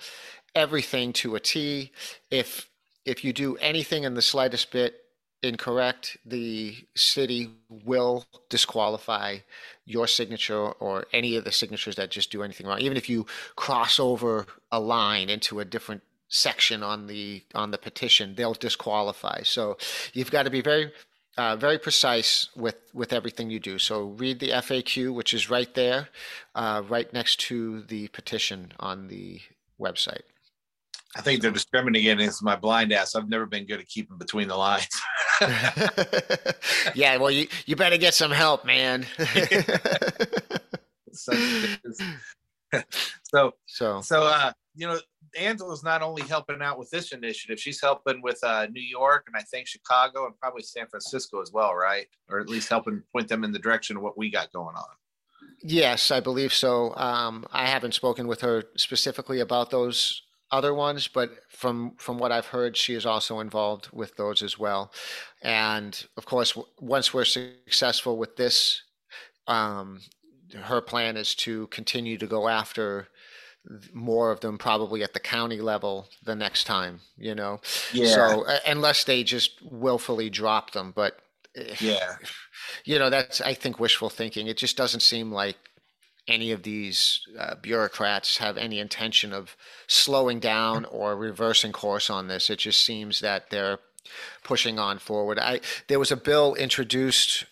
everything 0.55 1.13
to 1.13 1.36
a 1.36 1.39
T. 1.39 1.91
If 2.29 2.69
if 3.05 3.24
you 3.24 3.34
do 3.34 3.55
anything 3.58 4.03
in 4.03 4.13
the 4.13 4.22
slightest 4.22 4.72
bit 4.72 5.03
incorrect, 5.41 6.17
the 6.25 6.75
city 6.96 7.50
will 7.69 8.25
disqualify 8.50 9.38
your 9.86 10.08
signature 10.08 10.69
or 10.72 11.05
any 11.13 11.36
of 11.36 11.43
the 11.43 11.51
signatures 11.51 11.96
that 11.96 12.12
just 12.12 12.31
do 12.31 12.43
anything 12.43 12.67
wrong. 12.67 12.79
Even 12.79 12.98
if 12.98 13.10
you 13.10 13.25
cross 13.55 14.00
over 14.00 14.46
a 14.72 14.79
line 14.79 15.29
into 15.29 15.60
a 15.60 15.65
different 15.65 16.03
section 16.27 16.84
on 16.84 17.08
the 17.08 17.43
on 17.55 17.72
the 17.72 17.77
petition, 17.77 18.36
they'll 18.36 18.53
disqualify. 18.53 19.41
So 19.43 19.77
you've 20.13 20.31
got 20.31 20.43
to 20.43 20.50
be 20.50 20.62
very 20.62 20.91
uh, 21.39 21.55
very 21.55 21.79
precise 21.79 22.50
with 22.55 22.75
with 22.93 23.13
everything 23.13 23.50
you 23.50 23.62
do. 23.62 23.79
So 23.79 24.08
read 24.24 24.39
the 24.39 24.50
FAQ, 24.50 25.13
which 25.13 25.34
is 25.34 25.50
right 25.50 25.74
there, 25.74 26.10
uh, 26.53 26.84
right 26.88 27.12
next 27.13 27.39
to 27.48 27.81
the 27.84 28.10
petition 28.10 28.74
on 28.79 29.08
the 29.08 29.39
website. 29.79 30.24
I 31.15 31.22
think 31.22 31.41
they're 31.41 31.50
discriminating 31.51 32.12
against 32.12 32.43
my 32.43 32.58
blind 32.58 32.91
ass. 32.91 33.15
I've 33.15 33.29
never 33.29 33.46
been 33.46 33.65
good 33.65 33.79
at 33.79 33.88
keeping 33.88 34.17
between 34.17 34.50
the 34.50 34.58
lines. 34.58 35.01
yeah, 36.93 37.15
well, 37.15 37.31
you 37.31 37.48
you 37.65 37.77
better 37.77 37.98
get 37.98 38.13
some 38.13 38.31
help, 38.31 38.65
man. 38.65 39.08
so, 41.13 41.34
so, 43.24 43.53
so, 43.65 44.01
so, 44.01 44.24
uh, 44.24 44.51
you 44.75 44.88
know, 44.88 45.00
Angela's 45.38 45.83
not 45.83 46.01
only 46.01 46.21
helping 46.24 46.62
out 46.62 46.77
with 46.77 46.89
this 46.89 47.12
initiative, 47.12 47.59
she's 47.59 47.81
helping 47.81 48.21
with 48.21 48.39
uh, 48.43 48.67
New 48.71 48.81
York 48.81 49.25
and 49.27 49.36
I 49.36 49.41
think 49.41 49.67
Chicago 49.67 50.25
and 50.25 50.38
probably 50.39 50.63
San 50.63 50.88
Francisco 50.88 51.41
as 51.41 51.51
well, 51.51 51.74
right? 51.75 52.07
Or 52.29 52.39
at 52.39 52.50
least 52.50 52.69
helping 52.69 53.03
point 53.12 53.27
them 53.27 53.43
in 53.43 53.51
the 53.51 53.59
direction 53.59 53.98
of 53.98 54.03
what 54.03 54.17
we 54.17 54.29
got 54.29 54.51
going 54.51 54.75
on. 54.75 54.86
Yes, 55.62 56.12
I 56.12 56.19
believe 56.19 56.53
so. 56.53 56.95
Um, 56.95 57.45
I 57.51 57.65
haven't 57.65 57.93
spoken 57.93 58.27
with 58.27 58.41
her 58.41 58.63
specifically 58.77 59.39
about 59.39 59.71
those 59.71 60.24
other 60.51 60.74
ones, 60.74 61.07
but 61.07 61.31
from 61.50 61.93
from 61.98 62.17
what 62.17 62.31
I've 62.31 62.48
heard, 62.48 62.75
she 62.75 62.95
is 62.95 63.05
also 63.05 63.39
involved 63.39 63.89
with 63.91 64.15
those 64.15 64.41
as 64.41 64.57
well. 64.57 64.91
And 65.43 66.01
of 66.17 66.25
course, 66.25 66.53
w- 66.53 66.67
once 66.79 67.13
we're 67.13 67.25
successful 67.25 68.17
with 68.17 68.36
this 68.36 68.81
um, 69.48 70.00
her 70.55 70.81
plan 70.81 71.17
is 71.17 71.36
to 71.36 71.67
continue 71.67 72.17
to 72.17 72.27
go 72.27 72.48
after 72.48 73.09
more 73.94 74.32
of 74.32 74.40
them 74.40 74.58
probably 74.58 75.04
at 75.04 75.14
the 75.14 75.20
county 75.20 75.62
level 75.62 76.08
the 76.24 76.36
next 76.36 76.64
time 76.64 77.02
you 77.18 77.36
know 77.36 77.62
yeah 77.94 78.08
so 78.08 78.46
unless 78.66 79.04
they 79.04 79.24
just 79.24 79.62
willfully 79.62 80.30
drop 80.30 80.72
them 80.72 80.92
but 80.96 81.20
yeah 81.80 82.16
you 82.84 82.98
know 82.98 83.10
that's 83.10 83.42
i 83.42 83.54
think 83.54 83.80
wishful 83.80 84.10
thinking 84.10 84.48
it 84.48 84.58
just 84.58 84.76
doesn't 84.76 85.02
seem 85.02 85.32
like 85.32 85.58
any 86.30 86.52
of 86.52 86.64
these 86.64 87.22
uh, 87.38 87.56
bureaucrats 87.56 88.38
have 88.38 88.58
any 88.58 88.80
intention 88.80 89.34
of 89.34 89.58
slowing 89.88 90.40
down 90.40 90.86
or 90.92 91.18
reversing 91.18 91.72
course 91.72 92.10
on 92.10 92.28
this. 92.28 92.50
It 92.50 92.60
just 92.60 92.82
seems 92.82 93.20
that 93.20 93.50
they're 93.50 93.80
pushing 94.44 94.80
on 94.80 95.00
forward. 95.00 95.40
I 95.40 95.60
there 95.88 96.00
was 96.00 96.12
a 96.12 96.18
bill 96.18 96.56
introduced 96.56 97.46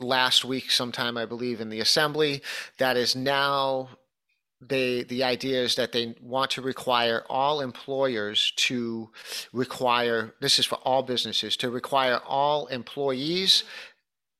last 0.00 0.44
week, 0.44 0.70
sometime 0.70 1.18
I 1.18 1.26
believe, 1.26 1.60
in 1.60 1.68
the 1.68 1.80
assembly 1.80 2.40
that 2.78 2.96
is 2.96 3.14
now. 3.14 3.90
They, 4.66 5.02
the 5.02 5.24
idea 5.24 5.62
is 5.62 5.74
that 5.74 5.92
they 5.92 6.14
want 6.20 6.50
to 6.52 6.62
require 6.62 7.24
all 7.28 7.60
employers 7.60 8.52
to 8.56 9.10
require 9.52 10.34
this 10.40 10.58
is 10.58 10.66
for 10.66 10.76
all 10.76 11.02
businesses 11.02 11.56
to 11.58 11.70
require 11.70 12.20
all 12.26 12.66
employees 12.66 13.64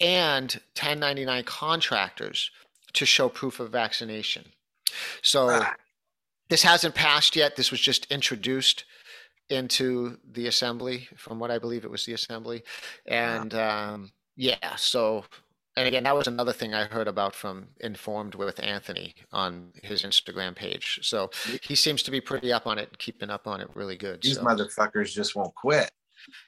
and 0.00 0.52
1099 0.76 1.44
contractors 1.44 2.50
to 2.94 3.04
show 3.06 3.28
proof 3.28 3.60
of 3.60 3.70
vaccination. 3.70 4.44
So 5.22 5.48
ah. 5.50 5.74
this 6.48 6.62
hasn't 6.62 6.94
passed 6.94 7.36
yet. 7.36 7.56
This 7.56 7.70
was 7.70 7.80
just 7.80 8.10
introduced 8.10 8.84
into 9.50 10.18
the 10.32 10.46
assembly, 10.46 11.08
from 11.16 11.38
what 11.38 11.50
I 11.50 11.58
believe 11.58 11.84
it 11.84 11.90
was 11.90 12.06
the 12.06 12.14
assembly, 12.14 12.62
and 13.06 13.54
um, 13.54 14.12
yeah. 14.36 14.76
So 14.76 15.24
and 15.76 15.88
again, 15.88 16.04
that 16.04 16.14
was 16.14 16.28
another 16.28 16.52
thing 16.52 16.72
I 16.72 16.84
heard 16.84 17.08
about 17.08 17.34
from 17.34 17.66
Informed 17.80 18.36
with 18.36 18.62
Anthony 18.62 19.14
on 19.32 19.72
his 19.82 20.02
Instagram 20.02 20.54
page. 20.54 21.00
So 21.02 21.30
he 21.62 21.74
seems 21.74 22.02
to 22.04 22.10
be 22.10 22.20
pretty 22.20 22.52
up 22.52 22.66
on 22.66 22.78
it, 22.78 22.96
keeping 22.98 23.28
up 23.28 23.46
on 23.48 23.60
it 23.60 23.68
really 23.74 23.96
good. 23.96 24.22
These 24.22 24.36
so. 24.36 24.44
motherfuckers 24.44 25.12
just 25.12 25.34
won't 25.34 25.54
quit. 25.54 25.90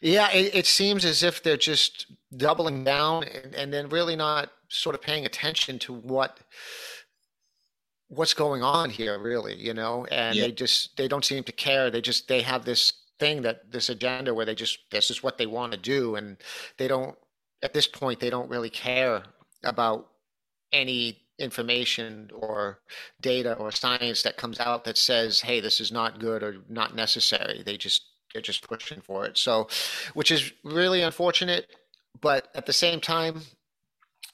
Yeah, 0.00 0.30
it, 0.30 0.54
it, 0.54 0.66
seems 0.66 1.04
as 1.04 1.22
if 1.22 1.42
they're 1.42 1.56
just 1.56 2.06
doubling 2.36 2.84
down 2.84 3.24
and, 3.24 3.54
and 3.54 3.72
then 3.72 3.88
really 3.88 4.16
not 4.16 4.50
sort 4.68 4.94
of 4.94 5.02
paying 5.02 5.26
attention 5.26 5.78
to 5.80 5.94
what 5.94 6.40
what's 8.08 8.34
going 8.34 8.62
on 8.62 8.88
here 8.88 9.18
really 9.18 9.56
you 9.56 9.74
know 9.74 10.06
and 10.12 10.36
yeah. 10.36 10.44
they 10.44 10.52
just 10.52 10.96
they 10.96 11.08
don't 11.08 11.24
seem 11.24 11.42
to 11.42 11.50
care 11.50 11.90
they 11.90 12.00
just 12.00 12.28
they 12.28 12.40
have 12.40 12.64
this 12.64 12.92
thing 13.18 13.42
that 13.42 13.70
this 13.72 13.88
agenda 13.88 14.32
where 14.32 14.44
they 14.44 14.54
just 14.54 14.78
this 14.90 15.10
is 15.10 15.24
what 15.24 15.38
they 15.38 15.46
want 15.46 15.72
to 15.72 15.78
do 15.78 16.14
and 16.14 16.36
they 16.78 16.86
don't 16.86 17.16
at 17.66 17.74
this 17.74 17.88
point 17.88 18.20
they 18.20 18.30
don't 18.30 18.48
really 18.48 18.70
care 18.70 19.24
about 19.64 20.06
any 20.72 21.18
information 21.40 22.30
or 22.32 22.78
data 23.20 23.54
or 23.54 23.72
science 23.72 24.22
that 24.22 24.36
comes 24.36 24.60
out 24.60 24.84
that 24.84 24.96
says 24.96 25.40
hey 25.40 25.58
this 25.58 25.80
is 25.80 25.90
not 25.90 26.20
good 26.20 26.44
or 26.44 26.58
not 26.68 26.94
necessary. 26.94 27.62
They 27.66 27.76
just 27.76 28.02
they're 28.32 28.40
just 28.40 28.66
pushing 28.68 29.00
for 29.00 29.26
it. 29.26 29.36
So 29.36 29.66
which 30.14 30.30
is 30.30 30.52
really 30.62 31.02
unfortunate 31.02 31.66
but 32.20 32.48
at 32.54 32.66
the 32.66 32.72
same 32.72 33.00
time 33.00 33.42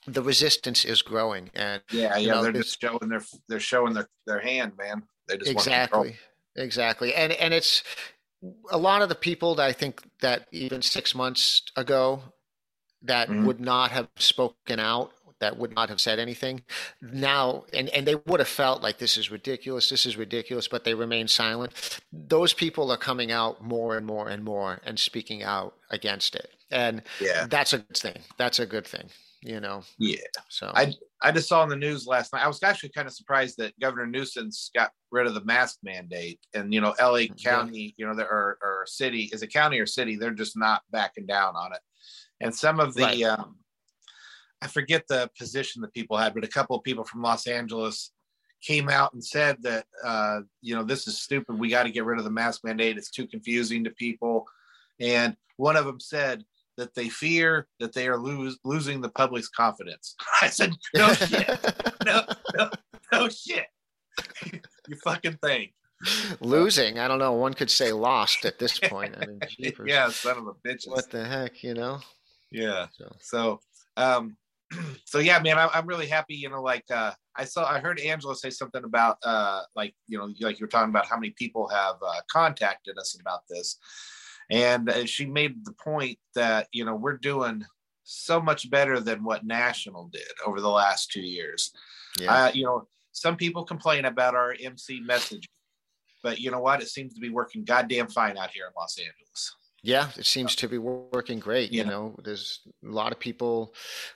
the 0.07 0.23
resistance 0.23 0.85
is 0.85 1.01
growing 1.01 1.49
and 1.55 1.81
yeah 1.91 2.19
yeah 2.19 2.35
know, 2.35 2.43
they're 2.43 2.53
just 2.53 2.79
showing 2.79 3.09
their 3.09 3.23
they're 3.49 3.61
showing 3.61 3.95
their 3.95 4.09
their 4.27 4.41
hand 4.41 4.77
man. 4.77 5.05
They 5.27 5.39
just 5.39 5.51
exactly. 5.51 6.17
Exactly. 6.55 7.15
And 7.15 7.33
and 7.33 7.55
it's 7.55 7.83
a 8.71 8.77
lot 8.77 9.03
of 9.03 9.09
the 9.09 9.15
people 9.15 9.55
that 9.55 9.65
i 9.65 9.73
think 9.73 10.03
that 10.21 10.49
even 10.51 10.83
six 10.83 11.15
months 11.15 11.63
ago 11.77 12.21
that 13.03 13.29
mm-hmm. 13.29 13.47
would 13.47 13.61
not 13.61 13.91
have 13.91 14.09
spoken 14.17 14.79
out 14.81 15.13
that 15.41 15.59
would 15.59 15.75
not 15.75 15.89
have 15.89 16.01
said 16.01 16.21
anything 16.21 16.63
now 17.01 17.65
and, 17.75 17.89
and 17.89 18.07
they 18.07 18.15
would 18.15 18.39
have 18.39 18.49
felt 18.49 18.81
like 18.81 18.99
this 18.99 19.17
is 19.17 19.31
ridiculous 19.31 19.89
this 19.89 20.07
is 20.07 20.17
ridiculous 20.17 20.69
but 20.69 20.85
they 20.85 20.95
remain 20.95 21.27
silent 21.27 22.01
those 22.13 22.55
people 22.55 22.93
are 22.93 22.97
coming 22.97 23.33
out 23.33 23.63
more 23.63 23.97
and 23.97 24.07
more 24.07 24.29
and 24.29 24.45
more 24.45 24.81
and 24.85 24.99
speaking 24.99 25.43
out 25.43 25.75
against 25.91 26.37
it 26.37 26.51
and 26.71 27.03
yeah 27.21 27.47
that's 27.49 27.73
a 27.73 27.79
good 27.79 27.97
thing 27.97 28.19
that's 28.39 28.61
a 28.61 28.67
good 28.67 28.87
thing 28.87 29.09
you 29.43 29.61
know. 29.61 29.83
Yeah. 29.99 30.19
So 30.49 30.71
I 30.75 30.95
I 31.21 31.33
just 31.33 31.49
saw 31.49 31.63
in 31.63 31.69
the 31.69 31.77
news 31.77 32.07
last 32.07 32.33
night. 32.33 32.45
I 32.45 32.49
was 32.49 32.63
actually 32.63 32.91
kind 32.91 33.07
of 33.07 33.13
surprised 33.13 33.57
that 33.59 33.79
Governor 33.81 34.07
Newsom's 34.07 34.71
got 34.75 34.93
rid 35.11 35.27
of 35.27 35.35
the 35.35 35.45
mask 35.45 35.79
mandate, 35.83 36.41
and 36.55 36.73
you 36.73 36.81
know, 36.81 36.95
LA 37.01 37.27
County, 37.43 37.95
you 37.97 38.07
know, 38.07 38.15
there 38.15 38.31
or, 38.31 38.59
or 38.63 38.85
city 38.87 39.29
is 39.33 39.43
a 39.43 39.47
county 39.47 39.81
or 39.81 39.87
city, 39.87 40.17
they're 40.17 40.31
just 40.31 40.57
not 40.57 40.83
backing 40.91 41.27
down 41.27 41.55
on 41.57 41.73
it. 41.73 41.81
And 42.43 42.55
some 42.55 42.81
of 42.81 42.95
the, 42.95 43.03
right. 43.03 43.23
um, 43.23 43.57
I 44.61 44.67
forget 44.67 45.05
the 45.09 45.31
position 45.39 45.83
that 45.83 45.93
people 45.93 46.17
had, 46.17 46.35
but 46.35 46.45
a 46.45 46.49
couple 46.49 46.77
of 46.77 46.83
people 46.83 47.05
from 47.05 47.23
Los 47.23 47.47
Angeles 47.47 48.13
came 48.63 48.89
out 48.89 49.13
and 49.13 49.25
said 49.25 49.57
that 49.63 49.87
uh, 50.05 50.41
you 50.61 50.75
know 50.75 50.85
this 50.85 51.09
is 51.09 51.21
stupid. 51.21 51.59
We 51.59 51.69
got 51.69 51.83
to 51.85 51.91
get 51.91 52.05
rid 52.05 52.19
of 52.19 52.25
the 52.25 52.31
mask 52.31 52.63
mandate. 52.65 52.97
It's 52.97 53.11
too 53.11 53.27
confusing 53.27 53.85
to 53.85 53.91
people. 53.91 54.47
And 55.01 55.37
one 55.57 55.77
of 55.77 55.85
them 55.85 55.99
said, 55.99 56.45
that 56.77 56.95
they 56.95 57.09
fear 57.09 57.69
that 57.81 57.93
they 57.93 58.09
are 58.09 58.19
lose, 58.19 58.59
losing 58.65 59.01
the 59.01 59.09
public's 59.11 59.49
confidence. 59.49 60.15
I 60.43 60.49
said, 60.49 60.73
no 60.95 61.13
shit. 61.15 61.49
no, 62.05 62.23
no, 62.57 62.71
no 63.13 63.29
shit. 63.29 63.67
you 64.89 64.97
fucking 65.05 65.39
think. 65.43 65.73
Losing, 66.41 66.99
I 66.99 67.07
don't 67.07 67.21
know. 67.21 67.33
One 67.33 67.55
could 67.55 67.71
say 67.71 67.93
lost 67.93 68.45
at 68.45 68.59
this 68.59 68.79
point. 68.81 69.15
I 69.17 69.27
mean, 69.27 69.41
yeah, 69.87 70.09
son 70.11 70.39
of 70.39 70.47
a 70.49 70.55
bitch. 70.55 70.89
What 70.89 71.09
the 71.11 71.25
heck, 71.25 71.63
you 71.63 71.75
know? 71.75 72.01
Yeah. 72.53 72.87
So, 72.93 73.17
so 73.21 73.61
um, 73.97 74.37
so 75.05 75.19
yeah, 75.19 75.41
man, 75.41 75.59
I'm, 75.59 75.71
I'm 75.75 75.87
really 75.87 76.07
happy. 76.07 76.35
You 76.35 76.51
know, 76.51 76.63
like 76.63 76.85
uh, 76.91 77.13
I 77.37 77.45
saw, 77.45 77.65
I 77.65 77.81
heard 77.81 78.01
Angela 78.01 78.37
say 78.37 78.51
something 78.51 78.85
about 78.85 79.19
uh, 79.25 79.63
like 79.75 79.95
you 80.09 80.19
know, 80.19 80.33
like 80.41 80.61
you 80.61 80.65
were 80.65 80.71
talking 80.71 80.91
about 80.91 81.07
how 81.07 81.17
many 81.17 81.31
people 81.31 81.69
have 81.69 81.97
uh, 82.07 82.21
contacted 82.31 82.99
us 82.99 83.17
about 83.21 83.43
this, 83.49 83.79
and 84.53 84.91
uh, 84.91 85.07
she 85.07 85.25
made 85.25 85.65
the 85.65 85.73
point 85.73 86.19
that, 86.35 86.69
you 86.73 86.85
know, 86.85 86.95
we're 86.95 87.17
doing 87.17 87.65
so 88.05 88.41
much 88.41 88.71
better 88.71 89.01
than 89.01 89.25
what 89.25 89.47
National 89.47 90.09
did 90.09 90.29
over 90.47 90.61
the 90.61 90.69
last 90.69 91.11
two 91.11 91.23
years. 91.23 91.73
Yeah. 92.21 92.35
Uh, 92.35 92.51
you 92.53 92.65
know, 92.65 92.87
some 93.13 93.37
people 93.37 93.65
complain 93.65 94.05
about 94.05 94.35
our 94.35 94.55
MC 94.61 95.01
message, 95.01 95.49
but 96.23 96.39
you 96.39 96.51
know 96.51 96.61
what? 96.61 96.83
It 96.83 96.89
seems 96.89 97.15
to 97.15 97.21
be 97.21 97.31
working 97.31 97.65
goddamn 97.65 98.09
fine 98.09 98.37
out 98.37 98.51
here 98.51 98.67
in 98.67 98.73
Los 98.77 98.99
Angeles. 98.99 99.57
Yeah, 99.83 100.11
it 100.17 100.27
seems 100.27 100.55
to 100.57 100.69
be 100.69 100.79
working 100.79 101.41
great. 101.41 101.73
You 101.73 101.85
know, 101.85 102.15
there's 102.23 102.61
a 102.85 102.89
lot 102.89 103.11
of 103.11 103.19
people 103.19 103.75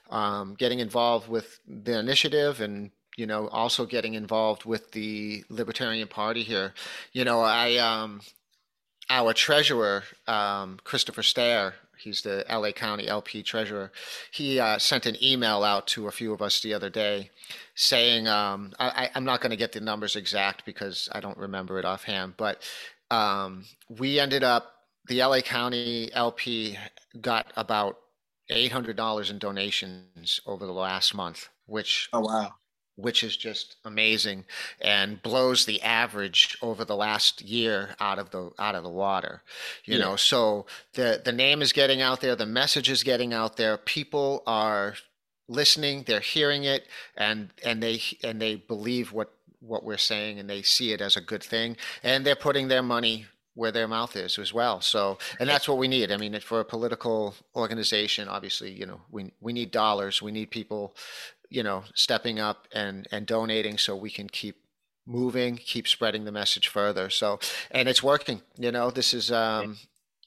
um, 0.09 0.55
getting 0.55 0.79
involved 0.79 1.27
with 1.27 1.59
the 1.67 1.99
initiative 1.99 2.61
and 2.61 2.91
you 3.17 3.25
know 3.25 3.47
also 3.49 3.85
getting 3.85 4.13
involved 4.13 4.63
with 4.63 4.91
the 4.91 5.43
libertarian 5.49 6.07
party 6.07 6.43
here 6.43 6.75
you 7.13 7.25
know 7.25 7.39
i 7.41 7.75
um 7.77 8.21
our 9.09 9.33
treasurer, 9.33 10.03
um, 10.27 10.79
Christopher 10.83 11.23
Stair, 11.23 11.75
he's 11.97 12.21
the 12.21 12.45
LA 12.49 12.71
County 12.71 13.07
LP 13.07 13.41
treasurer, 13.43 13.91
he 14.31 14.59
uh, 14.59 14.77
sent 14.77 15.05
an 15.05 15.15
email 15.23 15.63
out 15.63 15.87
to 15.87 16.07
a 16.07 16.11
few 16.11 16.33
of 16.33 16.41
us 16.41 16.59
the 16.59 16.73
other 16.73 16.89
day 16.89 17.31
saying, 17.75 18.27
um, 18.27 18.73
I, 18.79 19.09
am 19.15 19.23
not 19.23 19.41
going 19.41 19.51
to 19.51 19.57
get 19.57 19.71
the 19.71 19.79
numbers 19.79 20.15
exact 20.15 20.65
because 20.65 21.09
I 21.11 21.19
don't 21.19 21.37
remember 21.37 21.79
it 21.79 21.85
offhand, 21.85 22.33
but 22.37 22.61
um, 23.09 23.65
we 23.87 24.19
ended 24.19 24.43
up, 24.43 24.73
the 25.07 25.23
LA 25.23 25.41
County 25.41 26.09
LP 26.13 26.77
got 27.21 27.51
about 27.55 27.97
$800 28.51 29.29
in 29.29 29.39
donations 29.39 30.39
over 30.45 30.65
the 30.65 30.71
last 30.71 31.13
month, 31.13 31.49
which 31.65 32.09
oh 32.13 32.21
wow 32.21 32.53
which 32.97 33.23
is 33.23 33.37
just 33.37 33.75
amazing 33.85 34.43
and 34.81 35.21
blows 35.21 35.65
the 35.65 35.81
average 35.83 36.57
over 36.63 36.83
the 36.83 36.95
last 36.95 37.41
year 37.41 37.95
out 37.99 38.19
of 38.19 38.31
the 38.31 38.49
out 38.59 38.75
of 38.75 38.83
the 38.83 38.89
water 38.89 39.43
you 39.85 39.97
yeah. 39.97 40.03
know 40.03 40.15
so 40.15 40.65
the 40.93 41.21
the 41.23 41.31
name 41.31 41.61
is 41.61 41.71
getting 41.71 42.01
out 42.01 42.21
there 42.21 42.35
the 42.35 42.45
message 42.45 42.89
is 42.89 43.03
getting 43.03 43.33
out 43.33 43.55
there 43.55 43.77
people 43.77 44.43
are 44.45 44.95
listening 45.47 46.03
they're 46.07 46.19
hearing 46.19 46.63
it 46.63 46.87
and 47.15 47.51
and 47.63 47.81
they 47.81 48.01
and 48.23 48.41
they 48.41 48.55
believe 48.55 49.13
what 49.13 49.31
what 49.59 49.83
we're 49.83 49.97
saying 49.97 50.39
and 50.39 50.49
they 50.49 50.61
see 50.61 50.91
it 50.91 51.01
as 51.01 51.15
a 51.15 51.21
good 51.21 51.43
thing 51.43 51.77
and 52.03 52.25
they're 52.25 52.35
putting 52.35 52.67
their 52.67 52.83
money 52.83 53.25
where 53.57 53.71
their 53.71 53.87
mouth 53.87 54.15
is 54.15 54.37
as 54.37 54.53
well. 54.53 54.79
So, 54.81 55.17
and 55.39 55.49
that's 55.49 55.67
what 55.67 55.77
we 55.77 55.87
need. 55.87 56.11
I 56.11 56.17
mean, 56.17 56.39
for 56.39 56.59
a 56.59 56.65
political 56.65 57.35
organization, 57.55 58.27
obviously, 58.27 58.71
you 58.71 58.85
know, 58.85 59.01
we 59.11 59.31
we 59.41 59.51
need 59.51 59.71
dollars. 59.71 60.21
We 60.21 60.31
need 60.31 60.51
people 60.51 60.95
you 61.49 61.63
know, 61.63 61.83
stepping 61.93 62.39
up 62.39 62.67
and 62.73 63.07
and 63.11 63.25
donating 63.25 63.77
so 63.77 63.95
we 63.95 64.09
can 64.09 64.27
keep 64.27 64.57
moving, 65.05 65.55
keep 65.57 65.87
spreading 65.87 66.25
the 66.25 66.31
message 66.31 66.67
further. 66.67 67.09
So, 67.09 67.39
and 67.71 67.87
it's 67.87 68.03
working. 68.03 68.41
You 68.57 68.71
know, 68.71 68.91
this 68.91 69.13
is 69.13 69.31
um, 69.31 69.77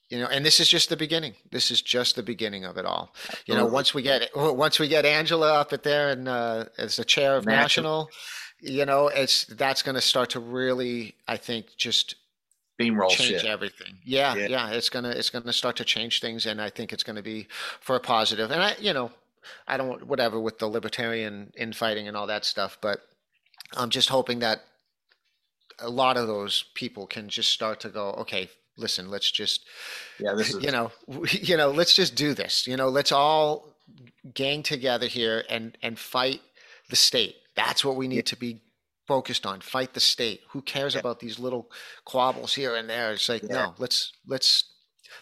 you 0.09 0.19
know, 0.19 0.27
and 0.27 0.45
this 0.45 0.61
is 0.61 0.69
just 0.69 0.89
the 0.89 0.97
beginning. 0.97 1.35
This 1.51 1.71
is 1.71 1.83
just 1.83 2.17
the 2.17 2.23
beginning 2.23 2.65
of 2.65 2.77
it 2.79 2.85
all. 2.85 3.15
You 3.47 3.55
know, 3.55 3.67
once 3.67 3.95
we 3.95 4.03
get 4.03 4.31
once 4.35 4.79
we 4.79 4.89
get 4.89 5.05
Angela 5.05 5.53
up 5.61 5.73
at 5.73 5.83
there 5.83 6.11
and 6.11 6.29
uh, 6.29 6.65
as 6.79 6.97
the 6.97 7.05
chair 7.05 7.37
of 7.37 7.47
national, 7.47 8.11
you 8.61 8.87
know, 8.87 9.09
it's 9.09 9.45
that's 9.45 9.83
going 9.83 9.95
to 9.95 10.01
start 10.01 10.31
to 10.31 10.41
really, 10.41 11.17
I 11.29 11.37
think, 11.37 11.77
just 11.77 12.17
steamroll 12.81 13.11
change 13.11 13.41
shit. 13.41 13.45
everything. 13.45 13.99
Yeah, 14.05 14.35
yeah, 14.35 14.47
yeah, 14.47 14.71
it's 14.71 14.89
gonna 14.89 15.11
it's 15.11 15.31
gonna 15.31 15.53
start 15.53 15.77
to 15.77 15.85
change 15.85 16.21
things, 16.21 16.47
and 16.47 16.61
I 16.61 16.71
think 16.71 16.93
it's 16.93 17.03
to 17.03 17.23
be 17.23 17.49
for 17.81 17.97
a 17.97 18.01
positive. 18.01 18.51
And 18.51 18.63
I, 18.63 18.75
you 18.81 18.93
know, 18.93 19.11
I 19.67 19.77
don't 19.77 20.07
whatever 20.07 20.41
with 20.41 20.59
the 20.59 20.67
libertarian 20.67 21.53
infighting 21.57 22.09
and 22.09 22.17
all 22.17 22.27
that 22.27 22.45
stuff, 22.45 22.79
but 22.81 23.01
I'm 23.77 23.91
just 23.91 24.09
hoping 24.09 24.41
that 24.41 24.63
a 25.79 25.91
lot 25.91 26.17
of 26.17 26.27
those 26.27 26.65
people 26.75 27.07
can 27.07 27.29
just 27.29 27.51
start 27.51 27.81
to 27.81 27.89
go, 27.89 28.11
okay, 28.13 28.51
listen, 28.77 29.11
let's 29.11 29.31
just, 29.31 29.65
yeah, 30.19 30.35
this 30.35 30.55
is, 30.55 30.63
you 30.63 30.71
know, 30.71 30.93
you 31.31 31.57
know, 31.57 31.71
let's 31.71 31.95
just 31.95 32.15
do 32.15 32.35
this. 32.35 32.67
You 32.67 32.77
know, 32.77 32.89
let's 32.89 33.13
all 33.13 33.69
gang 34.35 34.63
together 34.63 35.07
here 35.07 35.45
and 35.49 35.77
and 35.83 35.99
fight 35.99 36.41
the 36.89 36.97
state. 36.97 37.37
That's 37.55 37.85
what 37.85 37.97
we 37.97 38.09
need 38.09 38.27
to 38.27 38.37
be 38.37 38.61
focused 39.11 39.45
on. 39.45 39.61
Fight 39.61 39.93
the 39.93 39.99
state. 39.99 40.43
Who 40.51 40.63
cares 40.63 40.95
yeah. 40.95 41.01
about 41.01 41.19
these 41.19 41.41
little 41.41 41.69
quabbles 42.05 42.55
here 42.55 42.77
and 42.77 42.89
there? 42.89 43.11
It's 43.11 43.29
like, 43.29 43.43
yeah. 43.43 43.55
no, 43.55 43.75
let's 43.79 44.13
let's 44.25 44.73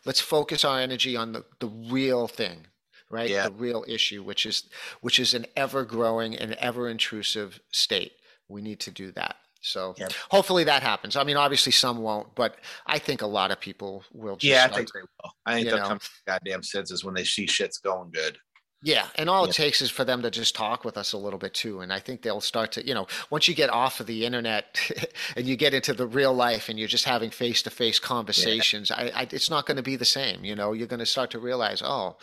let's 0.04 0.20
focus 0.20 0.62
our 0.62 0.78
energy 0.78 1.16
on 1.16 1.32
the, 1.32 1.42
the 1.58 1.68
real 1.68 2.28
thing, 2.28 2.66
right? 3.08 3.30
Yeah. 3.30 3.44
The 3.48 3.54
real 3.54 3.86
issue, 3.88 4.22
which 4.22 4.44
is 4.44 4.68
which 5.00 5.18
is 5.18 5.32
an 5.32 5.46
ever 5.56 5.86
growing 5.86 6.36
and 6.36 6.52
ever 6.54 6.90
intrusive 6.90 7.60
state. 7.70 8.12
We 8.46 8.60
need 8.60 8.78
to 8.80 8.90
do 8.90 9.10
that. 9.12 9.36
So 9.62 9.94
yep. 9.96 10.12
hopefully 10.30 10.64
that 10.64 10.82
happens. 10.82 11.16
I 11.16 11.24
mean, 11.24 11.38
obviously 11.38 11.72
some 11.72 11.98
won't, 11.98 12.34
but 12.34 12.56
I 12.86 12.98
think 12.98 13.22
a 13.22 13.26
lot 13.26 13.50
of 13.50 13.58
people 13.58 14.04
will. 14.12 14.36
yeah, 14.40 14.68
I 14.70 14.74
think 14.74 14.92
they 14.92 15.00
will. 15.00 15.32
I 15.46 15.54
think 15.54 15.68
they'll 15.68 15.78
know. 15.78 15.88
come 15.88 15.98
to 15.98 16.10
goddamn 16.26 16.62
senses 16.62 17.04
when 17.04 17.14
they 17.14 17.24
see 17.24 17.46
shit's 17.46 17.78
going 17.78 18.10
good. 18.10 18.36
Yeah, 18.80 19.08
and 19.16 19.28
all 19.28 19.44
yeah. 19.44 19.50
it 19.50 19.54
takes 19.54 19.82
is 19.82 19.90
for 19.90 20.04
them 20.04 20.22
to 20.22 20.30
just 20.30 20.54
talk 20.54 20.84
with 20.84 20.96
us 20.96 21.12
a 21.12 21.18
little 21.18 21.38
bit 21.38 21.52
too, 21.52 21.80
and 21.80 21.92
I 21.92 21.98
think 21.98 22.22
they'll 22.22 22.40
start 22.40 22.70
to, 22.72 22.86
you 22.86 22.94
know, 22.94 23.08
once 23.28 23.48
you 23.48 23.54
get 23.54 23.70
off 23.70 23.98
of 23.98 24.06
the 24.06 24.24
internet 24.24 24.78
and 25.36 25.46
you 25.46 25.56
get 25.56 25.74
into 25.74 25.92
the 25.92 26.06
real 26.06 26.32
life 26.32 26.68
and 26.68 26.78
you're 26.78 26.86
just 26.86 27.04
having 27.04 27.30
face 27.30 27.60
to 27.62 27.70
face 27.70 27.98
conversations, 27.98 28.90
yeah. 28.90 29.10
I, 29.14 29.22
I, 29.22 29.28
it's 29.32 29.50
not 29.50 29.66
going 29.66 29.78
to 29.78 29.82
be 29.82 29.96
the 29.96 30.04
same. 30.04 30.44
You 30.44 30.54
know, 30.54 30.72
you're 30.72 30.86
going 30.86 31.00
to 31.00 31.06
start 31.06 31.32
to 31.32 31.40
realize, 31.40 31.82
oh, 31.84 32.18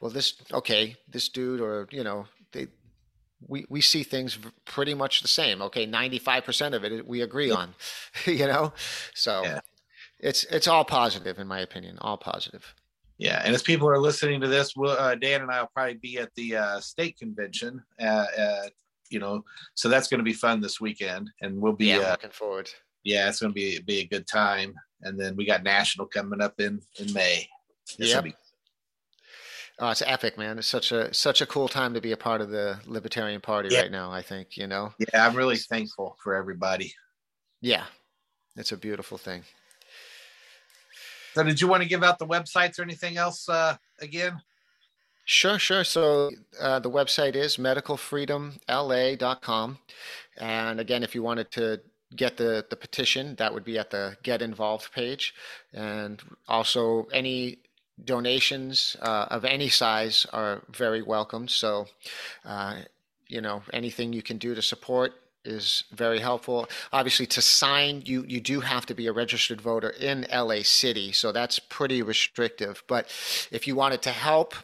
well, 0.00 0.10
this 0.10 0.34
okay, 0.50 0.96
this 1.10 1.28
dude, 1.28 1.60
or 1.60 1.88
you 1.90 2.02
know, 2.02 2.24
they, 2.52 2.68
we 3.46 3.66
we 3.68 3.82
see 3.82 4.02
things 4.02 4.38
pretty 4.64 4.94
much 4.94 5.20
the 5.20 5.28
same. 5.28 5.60
Okay, 5.60 5.84
ninety 5.84 6.18
five 6.18 6.42
percent 6.42 6.74
of 6.74 6.84
it 6.84 7.06
we 7.06 7.20
agree 7.20 7.50
on, 7.50 7.74
you 8.24 8.46
know, 8.46 8.72
so 9.12 9.60
it's 10.18 10.44
it's 10.44 10.66
all 10.66 10.86
positive 10.86 11.38
in 11.38 11.46
my 11.46 11.60
opinion, 11.60 11.98
all 12.00 12.16
positive. 12.16 12.74
Yeah, 13.18 13.42
and 13.44 13.52
as 13.52 13.62
people 13.62 13.88
are 13.88 13.98
listening 13.98 14.40
to 14.40 14.48
this, 14.48 14.76
we'll, 14.76 14.92
uh, 14.92 15.16
Dan 15.16 15.42
and 15.42 15.50
I 15.50 15.60
will 15.60 15.70
probably 15.74 15.94
be 15.94 16.18
at 16.18 16.32
the 16.36 16.56
uh, 16.56 16.80
state 16.80 17.18
convention. 17.18 17.82
Uh, 18.00 18.26
you 19.10 19.18
know, 19.18 19.44
so 19.74 19.88
that's 19.88 20.08
going 20.08 20.18
to 20.18 20.24
be 20.24 20.32
fun 20.32 20.60
this 20.60 20.80
weekend, 20.80 21.30
and 21.40 21.60
we'll 21.60 21.72
be 21.72 21.86
yeah, 21.86 21.98
uh, 21.98 22.10
looking 22.12 22.30
forward. 22.30 22.70
Yeah, 23.04 23.28
it's 23.28 23.40
going 23.40 23.50
to 23.50 23.54
be 23.54 23.80
be 23.80 24.00
a 24.00 24.06
good 24.06 24.26
time, 24.26 24.74
and 25.02 25.18
then 25.18 25.36
we 25.36 25.46
got 25.46 25.62
national 25.62 26.06
coming 26.06 26.40
up 26.40 26.60
in 26.60 26.80
in 26.98 27.12
May. 27.12 27.48
Yeah. 27.98 28.20
Be- 28.20 28.34
oh, 29.78 29.90
it's 29.90 30.02
epic, 30.02 30.38
man! 30.38 30.58
It's 30.58 30.68
such 30.68 30.92
a 30.92 31.12
such 31.12 31.40
a 31.40 31.46
cool 31.46 31.68
time 31.68 31.94
to 31.94 32.00
be 32.00 32.12
a 32.12 32.16
part 32.16 32.40
of 32.40 32.50
the 32.50 32.78
Libertarian 32.86 33.40
Party 33.40 33.70
yeah. 33.72 33.82
right 33.82 33.90
now. 33.90 34.12
I 34.12 34.22
think 34.22 34.56
you 34.56 34.66
know. 34.66 34.92
Yeah, 34.98 35.26
I'm 35.26 35.34
really 35.34 35.56
thankful 35.56 36.16
for 36.22 36.34
everybody. 36.34 36.92
Yeah, 37.60 37.84
it's 38.56 38.72
a 38.72 38.76
beautiful 38.76 39.18
thing. 39.18 39.42
So, 41.38 41.44
did 41.44 41.60
you 41.60 41.68
want 41.68 41.84
to 41.84 41.88
give 41.88 42.02
out 42.02 42.18
the 42.18 42.26
websites 42.26 42.80
or 42.80 42.82
anything 42.82 43.16
else 43.16 43.48
uh, 43.48 43.76
again? 44.00 44.42
Sure, 45.24 45.56
sure. 45.56 45.84
So 45.84 46.32
uh, 46.60 46.80
the 46.80 46.90
website 46.90 47.36
is 47.36 47.58
medicalfreedomla.com. 47.58 49.78
And 50.38 50.80
again, 50.80 51.04
if 51.04 51.14
you 51.14 51.22
wanted 51.22 51.52
to 51.52 51.80
get 52.16 52.36
the, 52.36 52.66
the 52.68 52.74
petition, 52.74 53.36
that 53.36 53.54
would 53.54 53.62
be 53.62 53.78
at 53.78 53.90
the 53.90 54.16
Get 54.24 54.42
Involved 54.42 54.92
page. 54.92 55.32
And 55.72 56.20
also, 56.48 57.04
any 57.12 57.58
donations 58.04 58.96
uh, 59.00 59.26
of 59.30 59.44
any 59.44 59.68
size 59.68 60.26
are 60.32 60.64
very 60.72 61.02
welcome. 61.02 61.46
So, 61.46 61.86
uh, 62.44 62.80
you 63.28 63.40
know, 63.40 63.62
anything 63.72 64.12
you 64.12 64.22
can 64.22 64.38
do 64.38 64.56
to 64.56 64.62
support 64.62 65.12
is 65.48 65.84
very 65.92 66.20
helpful. 66.20 66.68
Obviously, 66.92 67.26
to 67.26 67.42
sign, 67.42 68.02
you 68.04 68.24
you 68.28 68.40
do 68.40 68.60
have 68.60 68.86
to 68.86 68.94
be 68.94 69.06
a 69.06 69.12
registered 69.12 69.60
voter 69.60 69.90
in 69.90 70.26
LA 70.32 70.62
City, 70.62 71.12
so 71.12 71.32
that's 71.32 71.58
pretty 71.58 72.02
restrictive. 72.02 72.84
But 72.86 73.08
if 73.50 73.66
you 73.66 73.74
wanted 73.74 74.02
to 74.02 74.10
help 74.10 74.54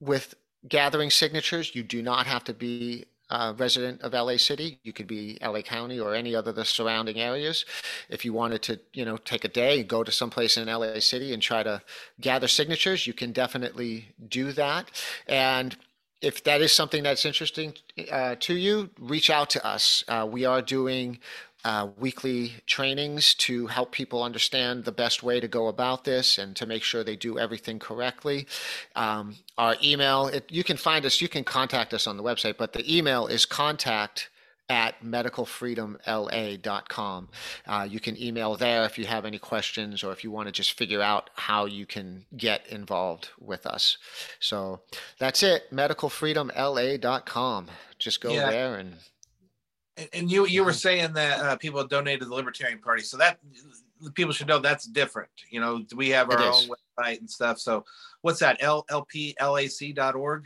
with 0.00 0.34
gathering 0.68 1.10
signatures, 1.10 1.74
you 1.74 1.82
do 1.82 2.02
not 2.02 2.26
have 2.26 2.44
to 2.44 2.54
be 2.54 3.06
a 3.30 3.54
resident 3.54 4.02
of 4.02 4.12
LA 4.12 4.36
City. 4.36 4.78
You 4.84 4.92
could 4.92 5.06
be 5.06 5.38
LA 5.42 5.62
County 5.62 5.98
or 5.98 6.14
any 6.14 6.34
other 6.34 6.50
of 6.50 6.56
the 6.56 6.64
surrounding 6.64 7.18
areas. 7.18 7.64
If 8.08 8.24
you 8.24 8.32
wanted 8.32 8.62
to, 8.62 8.80
you 8.92 9.04
know, 9.04 9.16
take 9.16 9.44
a 9.44 9.48
day, 9.48 9.82
go 9.82 10.04
to 10.04 10.12
someplace 10.12 10.56
in 10.56 10.68
LA 10.68 11.00
City 11.00 11.32
and 11.32 11.42
try 11.42 11.62
to 11.62 11.82
gather 12.20 12.48
signatures, 12.48 13.06
you 13.06 13.12
can 13.12 13.32
definitely 13.32 14.14
do 14.28 14.52
that. 14.52 14.90
And 15.26 15.76
if 16.20 16.42
that 16.44 16.60
is 16.60 16.72
something 16.72 17.02
that's 17.02 17.24
interesting 17.24 17.74
uh, 18.10 18.36
to 18.40 18.54
you, 18.54 18.90
reach 18.98 19.30
out 19.30 19.50
to 19.50 19.66
us. 19.66 20.04
Uh, 20.08 20.26
we 20.30 20.44
are 20.44 20.62
doing 20.62 21.18
uh, 21.64 21.88
weekly 21.98 22.52
trainings 22.66 23.34
to 23.34 23.66
help 23.66 23.90
people 23.90 24.22
understand 24.22 24.84
the 24.84 24.92
best 24.92 25.22
way 25.22 25.40
to 25.40 25.48
go 25.48 25.66
about 25.66 26.04
this 26.04 26.38
and 26.38 26.54
to 26.54 26.64
make 26.64 26.82
sure 26.82 27.02
they 27.02 27.16
do 27.16 27.38
everything 27.38 27.78
correctly. 27.78 28.46
Um, 28.94 29.36
our 29.58 29.76
email, 29.82 30.28
it, 30.28 30.50
you 30.50 30.62
can 30.62 30.76
find 30.76 31.04
us, 31.04 31.20
you 31.20 31.28
can 31.28 31.42
contact 31.42 31.92
us 31.92 32.06
on 32.06 32.16
the 32.16 32.22
website, 32.22 32.56
but 32.56 32.72
the 32.72 32.96
email 32.96 33.26
is 33.26 33.44
contact 33.44 34.30
at 34.68 35.02
medicalfreedomla.com. 35.02 37.28
Uh, 37.66 37.88
you 37.88 37.98
can 38.00 38.20
email 38.20 38.56
there 38.56 38.84
if 38.84 38.98
you 38.98 39.06
have 39.06 39.24
any 39.24 39.38
questions 39.38 40.02
or 40.02 40.10
if 40.12 40.22
you 40.24 40.30
want 40.30 40.48
to 40.48 40.52
just 40.52 40.72
figure 40.72 41.00
out 41.00 41.30
how 41.34 41.64
you 41.66 41.86
can 41.86 42.26
get 42.36 42.66
involved 42.66 43.30
with 43.38 43.64
us. 43.66 43.96
So 44.40 44.80
that's 45.18 45.42
it, 45.42 45.72
medicalfreedomla.com. 45.72 47.68
Just 47.98 48.20
go 48.20 48.30
yeah. 48.32 48.50
there 48.50 48.76
and. 48.76 48.96
And 50.12 50.30
you 50.30 50.46
you 50.46 50.62
were 50.62 50.74
saying 50.74 51.14
that 51.14 51.40
uh, 51.40 51.56
people 51.56 51.82
donated 51.86 52.20
to 52.20 52.26
the 52.26 52.34
Libertarian 52.34 52.80
Party, 52.80 53.02
so 53.02 53.16
that 53.16 53.38
people 54.12 54.34
should 54.34 54.46
know 54.46 54.58
that's 54.58 54.84
different. 54.84 55.30
You 55.48 55.60
know, 55.60 55.86
we 55.94 56.10
have 56.10 56.30
our 56.30 56.38
own 56.38 56.68
website 56.68 57.20
and 57.20 57.30
stuff. 57.30 57.58
So, 57.58 57.86
what's 58.20 58.38
that? 58.40 58.60
lplac.org. 58.60 60.44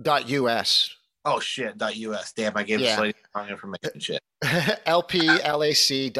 Dot 0.00 0.30
us. 0.30 0.96
Oh 1.24 1.40
shit. 1.40 1.80
.us. 1.80 2.32
Damn, 2.32 2.56
I 2.56 2.62
gave 2.62 2.80
yeah. 2.80 2.96
the 2.96 3.14
wrong 3.34 3.48
information. 3.48 3.98
Shit. 4.00 4.22
lplac.us 4.86 6.16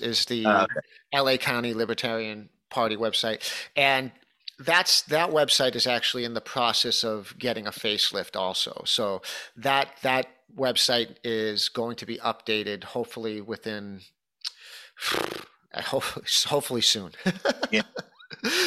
is 0.00 0.24
the 0.26 0.44
uh, 0.44 0.64
okay. 0.64 0.74
LA 1.14 1.36
County 1.36 1.72
Libertarian 1.72 2.50
Party 2.68 2.96
website, 2.96 3.50
and 3.74 4.12
that's 4.58 5.02
that 5.02 5.30
website 5.30 5.74
is 5.76 5.86
actually 5.86 6.24
in 6.24 6.34
the 6.34 6.40
process 6.40 7.04
of 7.04 7.34
getting 7.38 7.66
a 7.66 7.70
facelift 7.70 8.36
also. 8.36 8.82
So 8.84 9.22
that 9.56 9.88
that 10.02 10.26
website 10.56 11.16
is 11.24 11.68
going 11.68 11.96
to 11.96 12.06
be 12.06 12.18
updated 12.18 12.84
hopefully 12.84 13.40
within 13.40 14.00
hopefully 15.74 16.82
soon. 16.82 17.12
yeah. 17.70 17.82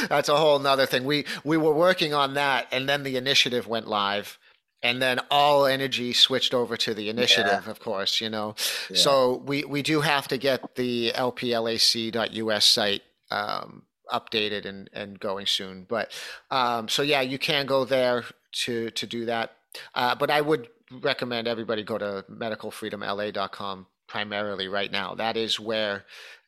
That's 0.09 0.27
a 0.27 0.35
whole 0.35 0.57
nother 0.59 0.87
thing. 0.87 1.03
We 1.03 1.25
we 1.43 1.57
were 1.57 1.73
working 1.73 2.13
on 2.13 2.33
that 2.33 2.67
and 2.71 2.89
then 2.89 3.03
the 3.03 3.17
initiative 3.17 3.67
went 3.67 3.87
live 3.87 4.39
and 4.83 5.01
then 5.01 5.19
all 5.29 5.65
energy 5.65 6.13
switched 6.13 6.53
over 6.53 6.75
to 6.77 6.93
the 6.93 7.09
initiative 7.09 7.63
yeah. 7.65 7.71
of 7.71 7.79
course 7.79 8.21
you 8.21 8.29
know? 8.29 8.55
Yeah. 8.89 8.97
so 8.97 9.43
we 9.45 9.63
we 9.63 9.81
do 9.81 10.01
have 10.01 10.27
to 10.29 10.37
get 10.37 10.75
the 10.75 11.11
lplac.us 11.15 12.65
site 12.65 13.03
um, 13.29 13.83
updated 14.11 14.65
and 14.65 14.89
and 14.93 15.19
going 15.19 15.45
soon. 15.45 15.85
But 15.87 16.11
um, 16.49 16.89
so 16.89 17.01
yeah 17.01 17.21
you 17.21 17.39
can 17.39 17.65
go 17.65 17.85
there 17.85 18.25
to 18.63 18.91
to 18.91 19.07
do 19.07 19.25
that. 19.25 19.53
Uh, 19.95 20.15
but 20.15 20.29
i 20.29 20.41
would 20.41 20.67
recommend 20.91 21.47
everybody 21.47 21.83
go 21.83 21.97
to 21.97 22.25
medicalfreedomla.com 22.29 23.87
primarily 24.07 24.67
right 24.67 24.91
now. 24.91 25.15
That 25.15 25.37
is 25.37 25.57
where 25.57 26.03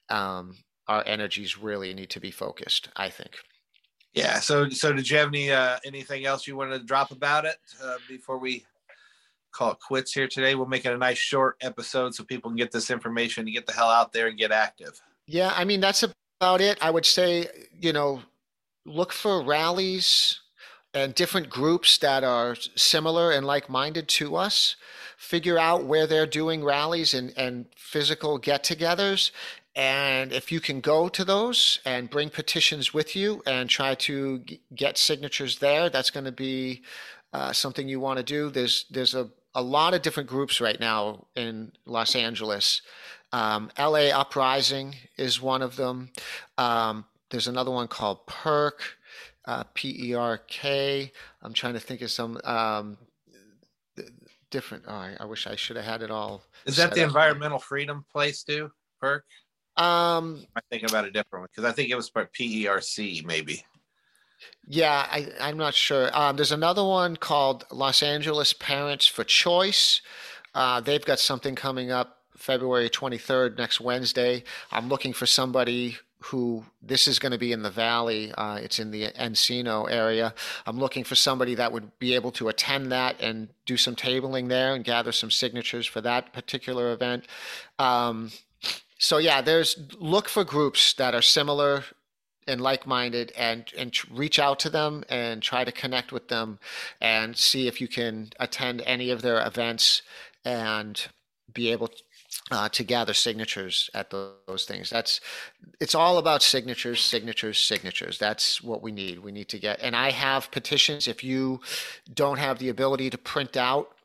um, 0.09 0.57
our 0.87 1.03
energies 1.05 1.57
really 1.57 1.93
need 1.93 2.09
to 2.09 2.19
be 2.19 2.31
focused 2.31 2.89
i 2.95 3.09
think 3.09 3.37
yeah. 4.13 4.39
So, 4.39 4.69
so 4.69 4.93
did 4.93 5.09
you 5.09 5.17
have 5.17 5.29
any 5.29 5.51
uh, 5.51 5.77
anything 5.85 6.25
else 6.25 6.47
you 6.47 6.55
wanted 6.55 6.79
to 6.79 6.85
drop 6.85 7.11
about 7.11 7.45
it 7.45 7.57
uh, 7.83 7.97
before 8.07 8.37
we 8.37 8.65
call 9.51 9.71
it 9.71 9.79
quits 9.79 10.13
here 10.13 10.27
today? 10.27 10.55
We'll 10.55 10.67
make 10.67 10.85
it 10.85 10.93
a 10.93 10.97
nice 10.97 11.17
short 11.17 11.57
episode 11.61 12.13
so 12.13 12.23
people 12.23 12.51
can 12.51 12.57
get 12.57 12.71
this 12.71 12.91
information 12.91 13.45
and 13.45 13.53
get 13.53 13.65
the 13.65 13.73
hell 13.73 13.89
out 13.89 14.13
there 14.13 14.27
and 14.27 14.37
get 14.37 14.51
active. 14.51 14.99
Yeah, 15.25 15.53
I 15.55 15.65
mean 15.65 15.79
that's 15.79 16.03
about 16.03 16.61
it. 16.61 16.77
I 16.81 16.91
would 16.91 17.05
say 17.05 17.47
you 17.79 17.93
know 17.93 18.21
look 18.85 19.13
for 19.13 19.43
rallies 19.43 20.39
and 20.93 21.15
different 21.15 21.49
groups 21.49 21.97
that 21.97 22.23
are 22.23 22.55
similar 22.75 23.31
and 23.31 23.45
like-minded 23.47 24.07
to 24.07 24.35
us 24.35 24.75
figure 25.17 25.57
out 25.57 25.85
where 25.85 26.05
they're 26.05 26.27
doing 26.27 26.63
rallies 26.63 27.13
and, 27.13 27.33
and 27.37 27.65
physical 27.75 28.37
get-togethers 28.37 29.31
and 29.75 30.31
if 30.31 30.51
you 30.51 30.59
can 30.59 30.81
go 30.81 31.09
to 31.09 31.25
those 31.25 31.79
and 31.85 32.09
bring 32.09 32.29
petitions 32.29 32.93
with 32.93 33.15
you 33.15 33.41
and 33.47 33.69
try 33.69 33.95
to 33.95 34.39
g- 34.39 34.61
get 34.75 34.97
signatures 34.97 35.59
there, 35.59 35.89
that's 35.89 36.11
going 36.11 36.25
to 36.25 36.31
be 36.31 36.83
uh, 37.33 37.51
something 37.51 37.87
you 37.87 37.99
want 37.99 38.17
to 38.17 38.23
do. 38.23 38.49
There's 38.51 38.85
there's 38.91 39.15
a, 39.15 39.29
a 39.55 39.61
lot 39.61 39.95
of 39.95 40.03
different 40.03 40.29
groups 40.29 40.61
right 40.61 40.79
now 40.79 41.25
in 41.35 41.71
Los 41.85 42.15
Angeles. 42.15 42.81
Um, 43.31 43.71
LA 43.79 44.09
Uprising 44.09 44.95
is 45.17 45.41
one 45.41 45.63
of 45.63 45.75
them. 45.75 46.11
Um, 46.59 47.05
there's 47.31 47.47
another 47.47 47.71
one 47.71 47.87
called 47.87 48.27
Perk, 48.27 48.83
uh, 49.45 49.63
P 49.73 50.09
E 50.09 50.13
R 50.13 50.37
K. 50.37 51.11
I'm 51.41 51.53
trying 51.53 51.73
to 51.73 51.79
think 51.79 52.01
of 52.01 52.11
some 52.11 52.39
um, 52.43 52.97
different. 54.51 54.83
Oh, 54.87 54.93
I, 54.93 55.15
I, 55.19 55.25
wish 55.25 55.47
I 55.47 55.55
should 55.55 55.77
have 55.77 55.85
had 55.85 56.03
it 56.03 56.11
all. 56.11 56.43
Is 56.67 56.75
that 56.75 56.93
the 56.93 57.01
environmental 57.01 57.57
freedom 57.57 58.05
place 58.11 58.43
too? 58.43 58.71
Perk. 59.01 59.25
Um, 59.75 60.45
I 60.55 60.61
think 60.69 60.83
about 60.83 61.05
a 61.05 61.11
different 61.11 61.43
one 61.43 61.49
because 61.51 61.65
I 61.65 61.73
think 61.73 61.89
it 61.89 61.95
was 61.95 62.09
part 62.09 62.31
P 62.31 62.63
E 62.63 62.67
R 62.67 62.81
C 62.81 63.23
maybe. 63.25 63.65
Yeah, 64.67 65.07
I, 65.09 65.27
I'm 65.39 65.57
not 65.57 65.73
sure. 65.73 66.09
Um, 66.17 66.35
there's 66.35 66.51
another 66.51 66.83
one 66.83 67.15
called 67.15 67.65
Los 67.71 68.03
Angeles 68.03 68.53
Parents 68.53 69.07
for 69.07 69.23
Choice. 69.23 70.01
Uh, 70.53 70.79
they've 70.79 71.03
got 71.03 71.19
something 71.19 71.55
coming 71.55 71.91
up 71.91 72.19
February 72.37 72.89
23rd, 72.89 73.57
next 73.57 73.81
Wednesday. 73.81 74.43
I'm 74.71 74.89
looking 74.89 75.13
for 75.13 75.25
somebody 75.25 75.97
who 76.19 76.63
this 76.81 77.07
is 77.07 77.19
going 77.19 77.33
to 77.33 77.37
be 77.37 77.51
in 77.51 77.63
the 77.63 77.69
valley. 77.69 78.31
Uh, 78.37 78.55
it's 78.61 78.79
in 78.79 78.91
the 78.91 79.09
Encino 79.09 79.91
area. 79.91 80.33
I'm 80.65 80.79
looking 80.79 81.03
for 81.03 81.15
somebody 81.15 81.55
that 81.55 81.71
would 81.73 81.97
be 81.99 82.15
able 82.15 82.31
to 82.33 82.47
attend 82.47 82.91
that 82.93 83.19
and 83.19 83.49
do 83.65 83.75
some 83.75 83.95
tabling 83.95 84.47
there 84.47 84.73
and 84.73 84.85
gather 84.85 85.11
some 85.11 85.29
signatures 85.29 85.85
for 85.85 85.99
that 86.01 86.31
particular 86.31 86.93
event. 86.93 87.25
Um, 87.77 88.31
so 89.03 89.17
yeah, 89.17 89.41
there's 89.41 89.77
look 89.99 90.29
for 90.29 90.45
groups 90.45 90.93
that 90.93 91.13
are 91.13 91.21
similar 91.21 91.83
and 92.47 92.61
like-minded 92.61 93.33
and 93.37 93.69
and 93.77 93.93
reach 94.09 94.39
out 94.39 94.59
to 94.59 94.69
them 94.69 95.03
and 95.09 95.43
try 95.43 95.65
to 95.65 95.73
connect 95.73 96.13
with 96.13 96.29
them 96.29 96.57
and 97.01 97.35
see 97.35 97.67
if 97.67 97.81
you 97.81 97.89
can 97.89 98.29
attend 98.39 98.81
any 98.85 99.09
of 99.09 99.21
their 99.21 99.45
events 99.45 100.03
and 100.45 101.07
be 101.53 101.69
able 101.69 101.89
uh, 102.49 102.69
to 102.69 102.83
gather 102.85 103.13
signatures 103.13 103.89
at 103.93 104.09
those 104.09 104.63
things. 104.65 104.89
That's 104.89 105.19
it's 105.81 105.95
all 105.95 106.17
about 106.17 106.41
signatures, 106.41 107.01
signatures, 107.01 107.57
signatures. 107.57 108.17
That's 108.17 108.63
what 108.63 108.81
we 108.81 108.93
need. 108.93 109.19
We 109.19 109.33
need 109.33 109.49
to 109.49 109.59
get. 109.59 109.81
And 109.81 109.97
I 109.97 110.11
have 110.11 110.49
petitions. 110.49 111.09
If 111.09 111.25
you 111.25 111.59
don't 112.13 112.39
have 112.39 112.57
the 112.57 112.69
ability 112.69 113.09
to 113.09 113.17
print 113.17 113.57
out 113.57 113.97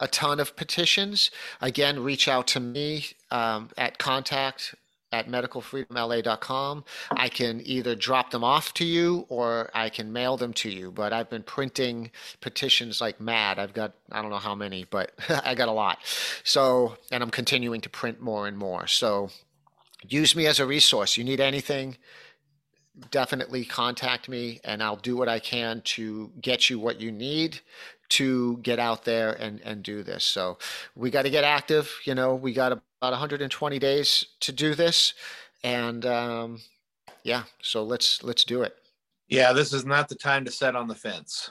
a 0.00 0.08
ton 0.08 0.40
of 0.40 0.56
petitions, 0.56 1.30
again, 1.60 2.02
reach 2.02 2.26
out 2.26 2.46
to 2.48 2.60
me 2.60 3.06
um, 3.30 3.70
at 3.76 3.98
contact 3.98 4.74
at 5.12 5.28
medicalfreedomla.com. 5.28 6.84
I 7.10 7.28
can 7.28 7.60
either 7.64 7.94
drop 7.94 8.30
them 8.30 8.44
off 8.44 8.72
to 8.74 8.84
you 8.84 9.26
or 9.28 9.70
I 9.74 9.88
can 9.88 10.12
mail 10.12 10.36
them 10.36 10.52
to 10.54 10.70
you. 10.70 10.90
But 10.90 11.12
I've 11.12 11.28
been 11.28 11.42
printing 11.42 12.10
petitions 12.40 13.00
like 13.00 13.20
mad. 13.20 13.58
I've 13.58 13.74
got, 13.74 13.92
I 14.12 14.22
don't 14.22 14.30
know 14.30 14.38
how 14.38 14.54
many, 14.54 14.84
but 14.88 15.12
I 15.44 15.54
got 15.54 15.68
a 15.68 15.72
lot. 15.72 15.98
So, 16.44 16.96
and 17.10 17.22
I'm 17.22 17.30
continuing 17.30 17.80
to 17.82 17.88
print 17.88 18.20
more 18.20 18.46
and 18.46 18.56
more. 18.56 18.86
So 18.86 19.30
use 20.08 20.36
me 20.36 20.46
as 20.46 20.60
a 20.60 20.66
resource. 20.66 21.16
You 21.16 21.24
need 21.24 21.40
anything, 21.40 21.96
definitely 23.10 23.64
contact 23.64 24.28
me 24.28 24.60
and 24.64 24.82
I'll 24.82 24.96
do 24.96 25.16
what 25.16 25.28
I 25.28 25.38
can 25.38 25.80
to 25.82 26.30
get 26.40 26.70
you 26.70 26.78
what 26.78 27.00
you 27.00 27.10
need 27.10 27.60
to 28.10 28.58
get 28.58 28.78
out 28.78 29.04
there 29.04 29.32
and, 29.32 29.60
and 29.60 29.82
do 29.82 30.02
this. 30.02 30.24
So 30.24 30.58
we 30.94 31.10
got 31.10 31.22
to 31.22 31.30
get 31.30 31.44
active. 31.44 31.90
You 32.04 32.14
know, 32.14 32.34
we 32.34 32.52
got 32.52 32.72
about 32.72 32.82
120 33.12 33.78
days 33.78 34.26
to 34.40 34.52
do 34.52 34.74
this. 34.74 35.14
And 35.62 36.04
um, 36.06 36.60
yeah, 37.22 37.44
so 37.62 37.82
let's, 37.82 38.22
let's 38.22 38.44
do 38.44 38.62
it. 38.62 38.76
Yeah. 39.28 39.52
This 39.52 39.72
is 39.72 39.84
not 39.84 40.08
the 40.08 40.16
time 40.16 40.44
to 40.44 40.50
set 40.50 40.76
on 40.76 40.88
the 40.88 40.94
fence. 40.94 41.50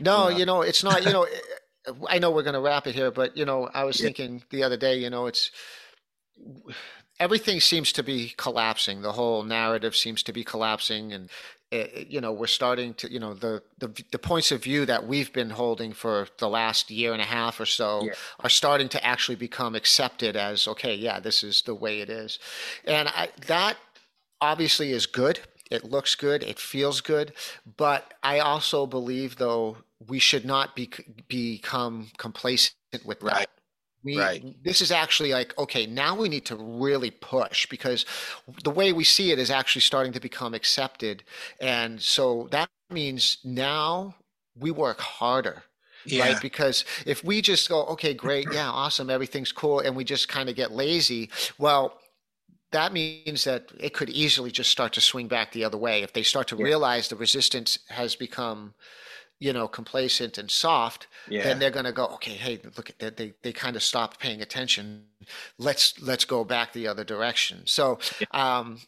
No, 0.00 0.28
you 0.28 0.46
know, 0.46 0.62
it's 0.62 0.82
not, 0.82 1.04
you 1.04 1.12
know, 1.12 1.26
I 2.08 2.18
know 2.18 2.30
we're 2.30 2.42
going 2.42 2.54
to 2.54 2.60
wrap 2.60 2.86
it 2.86 2.94
here, 2.94 3.10
but 3.10 3.36
you 3.36 3.44
know, 3.44 3.70
I 3.72 3.84
was 3.84 3.98
yeah. 3.98 4.06
thinking 4.06 4.42
the 4.50 4.62
other 4.62 4.76
day, 4.76 4.98
you 4.98 5.10
know, 5.10 5.26
it's, 5.26 5.50
everything 7.20 7.60
seems 7.60 7.92
to 7.92 8.02
be 8.02 8.34
collapsing. 8.36 9.02
The 9.02 9.12
whole 9.12 9.44
narrative 9.44 9.94
seems 9.94 10.22
to 10.24 10.32
be 10.32 10.42
collapsing, 10.42 11.12
and 11.12 11.30
uh, 11.72 11.84
you 12.08 12.20
know 12.20 12.32
we're 12.32 12.46
starting 12.46 12.94
to 12.94 13.12
you 13.12 13.20
know 13.20 13.34
the, 13.34 13.62
the 13.78 13.88
the 14.10 14.18
points 14.18 14.50
of 14.50 14.62
view 14.64 14.86
that 14.86 15.06
we've 15.06 15.32
been 15.32 15.50
holding 15.50 15.92
for 15.92 16.26
the 16.38 16.48
last 16.48 16.90
year 16.90 17.12
and 17.12 17.22
a 17.22 17.26
half 17.26 17.60
or 17.60 17.66
so 17.66 18.04
yeah. 18.04 18.12
are 18.40 18.48
starting 18.48 18.88
to 18.88 19.04
actually 19.06 19.36
become 19.36 19.74
accepted 19.76 20.34
as 20.34 20.66
okay, 20.66 20.94
yeah, 20.94 21.20
this 21.20 21.44
is 21.44 21.62
the 21.62 21.74
way 21.74 22.00
it 22.00 22.10
is, 22.10 22.38
and 22.86 23.08
I, 23.08 23.28
that 23.46 23.76
obviously 24.40 24.90
is 24.90 25.06
good. 25.06 25.38
It 25.70 25.84
looks 25.84 26.16
good. 26.16 26.42
It 26.42 26.58
feels 26.58 27.00
good, 27.00 27.32
but 27.76 28.14
I 28.24 28.40
also 28.40 28.86
believe 28.86 29.36
though 29.36 29.76
we 30.08 30.18
should 30.18 30.44
not 30.44 30.74
be 30.74 30.90
become 31.28 32.08
complacent 32.16 32.74
with 33.04 33.20
that. 33.20 33.32
Right. 33.32 33.48
We, 34.02 34.18
right. 34.18 34.64
This 34.64 34.80
is 34.80 34.90
actually 34.90 35.32
like, 35.32 35.56
okay, 35.58 35.86
now 35.86 36.16
we 36.16 36.28
need 36.28 36.46
to 36.46 36.56
really 36.56 37.10
push 37.10 37.66
because 37.66 38.06
the 38.64 38.70
way 38.70 38.92
we 38.92 39.04
see 39.04 39.30
it 39.30 39.38
is 39.38 39.50
actually 39.50 39.82
starting 39.82 40.12
to 40.12 40.20
become 40.20 40.54
accepted. 40.54 41.22
And 41.60 42.00
so 42.00 42.48
that 42.50 42.70
means 42.90 43.38
now 43.44 44.14
we 44.58 44.70
work 44.70 45.00
harder. 45.00 45.64
Yeah. 46.06 46.28
Right. 46.28 46.40
Because 46.40 46.86
if 47.04 47.22
we 47.22 47.42
just 47.42 47.68
go, 47.68 47.84
okay, 47.86 48.14
great, 48.14 48.46
yeah, 48.52 48.70
awesome, 48.70 49.10
everything's 49.10 49.52
cool, 49.52 49.80
and 49.80 49.94
we 49.94 50.04
just 50.04 50.28
kind 50.28 50.48
of 50.48 50.56
get 50.56 50.72
lazy, 50.72 51.30
well, 51.58 51.98
that 52.72 52.92
means 52.92 53.44
that 53.44 53.70
it 53.78 53.94
could 53.94 54.08
easily 54.10 54.50
just 54.50 54.70
start 54.70 54.92
to 54.94 55.00
swing 55.00 55.28
back 55.28 55.52
the 55.52 55.64
other 55.64 55.76
way. 55.76 56.02
If 56.02 56.12
they 56.12 56.22
start 56.22 56.46
to 56.48 56.56
yeah. 56.56 56.64
realize 56.64 57.08
the 57.08 57.16
resistance 57.16 57.80
has 57.88 58.14
become 58.14 58.74
you 59.40 59.54
know, 59.54 59.66
complacent 59.66 60.36
and 60.38 60.50
soft, 60.50 61.06
yeah. 61.28 61.42
then 61.42 61.58
they're 61.58 61.70
going 61.70 61.86
to 61.86 61.92
go, 61.92 62.06
okay, 62.06 62.32
hey, 62.32 62.60
look 62.76 62.90
at 62.90 62.98
that. 62.98 63.16
They, 63.16 63.32
they 63.42 63.52
kind 63.52 63.74
of 63.74 63.82
stopped 63.82 64.20
paying 64.20 64.42
attention. 64.42 65.04
Let's, 65.58 66.00
let's 66.00 66.26
go 66.26 66.44
back 66.44 66.72
the 66.72 66.86
other 66.86 67.04
direction. 67.04 67.62
So, 67.64 67.98
um, 68.30 68.80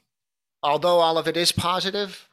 although 0.63 0.99
all 0.99 1.17
of 1.17 1.27
it 1.27 1.39
is 1.39 1.53
positive, 1.53 2.29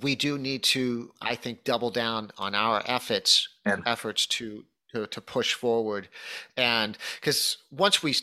we 0.00 0.14
do 0.14 0.38
need 0.38 0.62
to, 0.62 1.12
I 1.20 1.34
think, 1.34 1.64
double 1.64 1.90
down 1.90 2.30
on 2.38 2.54
our 2.54 2.80
efforts, 2.86 3.48
and 3.64 3.82
efforts 3.86 4.24
to, 4.26 4.64
to, 4.92 5.06
to 5.08 5.20
push 5.20 5.52
forward. 5.52 6.08
And 6.56 6.96
because 7.20 7.58
once 7.70 8.04
we 8.04 8.14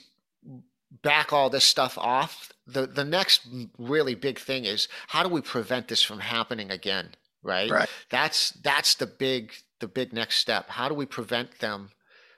back 1.03 1.33
all 1.33 1.49
this 1.49 1.65
stuff 1.65 1.97
off, 1.97 2.53
the, 2.65 2.87
the 2.87 3.05
next 3.05 3.47
really 3.77 4.15
big 4.15 4.39
thing 4.39 4.63
is 4.65 4.87
how 5.07 5.23
do 5.23 5.29
we 5.29 5.41
prevent 5.41 5.89
this 5.89 6.01
from 6.01 6.19
happening 6.19 6.71
again? 6.71 7.09
Right? 7.43 7.69
Right. 7.69 7.89
That's 8.09 8.51
that's 8.51 8.95
the 8.95 9.07
big 9.07 9.53
the 9.79 9.87
big 9.87 10.13
next 10.13 10.37
step. 10.37 10.69
How 10.69 10.89
do 10.89 10.95
we 10.95 11.05
prevent 11.05 11.59
them 11.59 11.89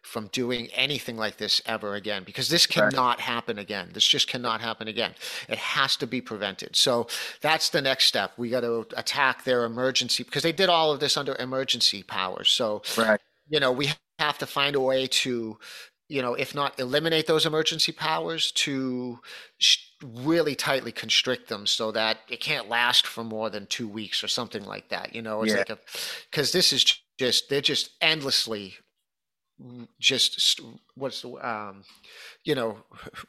from 0.03 0.27
doing 0.27 0.67
anything 0.73 1.15
like 1.15 1.37
this 1.37 1.61
ever 1.65 1.95
again? 1.95 2.23
Because 2.23 2.49
this 2.49 2.65
cannot 2.65 3.17
right. 3.17 3.19
happen 3.19 3.59
again. 3.59 3.89
This 3.93 4.05
just 4.05 4.27
cannot 4.27 4.61
happen 4.61 4.87
again. 4.87 5.13
It 5.47 5.57
has 5.57 5.95
to 5.97 6.07
be 6.07 6.21
prevented. 6.21 6.75
So 6.75 7.07
that's 7.41 7.69
the 7.69 7.81
next 7.81 8.05
step. 8.05 8.31
We 8.37 8.49
got 8.49 8.61
to 8.61 8.85
attack 8.95 9.43
their 9.43 9.65
emergency 9.65 10.23
because 10.23 10.43
they 10.43 10.51
did 10.51 10.69
all 10.69 10.91
of 10.91 10.99
this 10.99 11.17
under 11.17 11.35
emergency 11.37 12.03
powers. 12.03 12.49
So 12.49 12.81
right. 12.97 13.19
you 13.49 13.59
know 13.59 13.71
we 13.71 13.91
have 14.19 14.37
to 14.37 14.45
find 14.45 14.75
a 14.75 14.81
way 14.81 15.07
to 15.07 15.57
you 16.11 16.21
know, 16.21 16.33
if 16.33 16.53
not 16.53 16.77
eliminate 16.77 17.25
those 17.25 17.45
emergency 17.45 17.93
powers, 17.93 18.51
to 18.51 19.19
sh- 19.59 19.77
really 20.03 20.55
tightly 20.55 20.91
constrict 20.91 21.47
them 21.47 21.65
so 21.65 21.89
that 21.91 22.17
it 22.27 22.41
can't 22.41 22.67
last 22.67 23.07
for 23.07 23.23
more 23.23 23.49
than 23.49 23.65
two 23.67 23.87
weeks 23.87 24.21
or 24.21 24.27
something 24.27 24.65
like 24.65 24.89
that. 24.89 25.15
You 25.15 25.21
know, 25.21 25.41
it's 25.41 25.53
yeah. 25.53 25.59
like 25.59 25.69
a 25.69 25.79
because 26.29 26.51
this 26.51 26.73
is 26.73 26.99
just 27.17 27.47
they're 27.49 27.61
just 27.61 27.91
endlessly 28.01 28.75
just 29.99 30.59
what's 30.95 31.21
the 31.21 31.29
um 31.47 31.83
you 32.43 32.55
know 32.55 32.77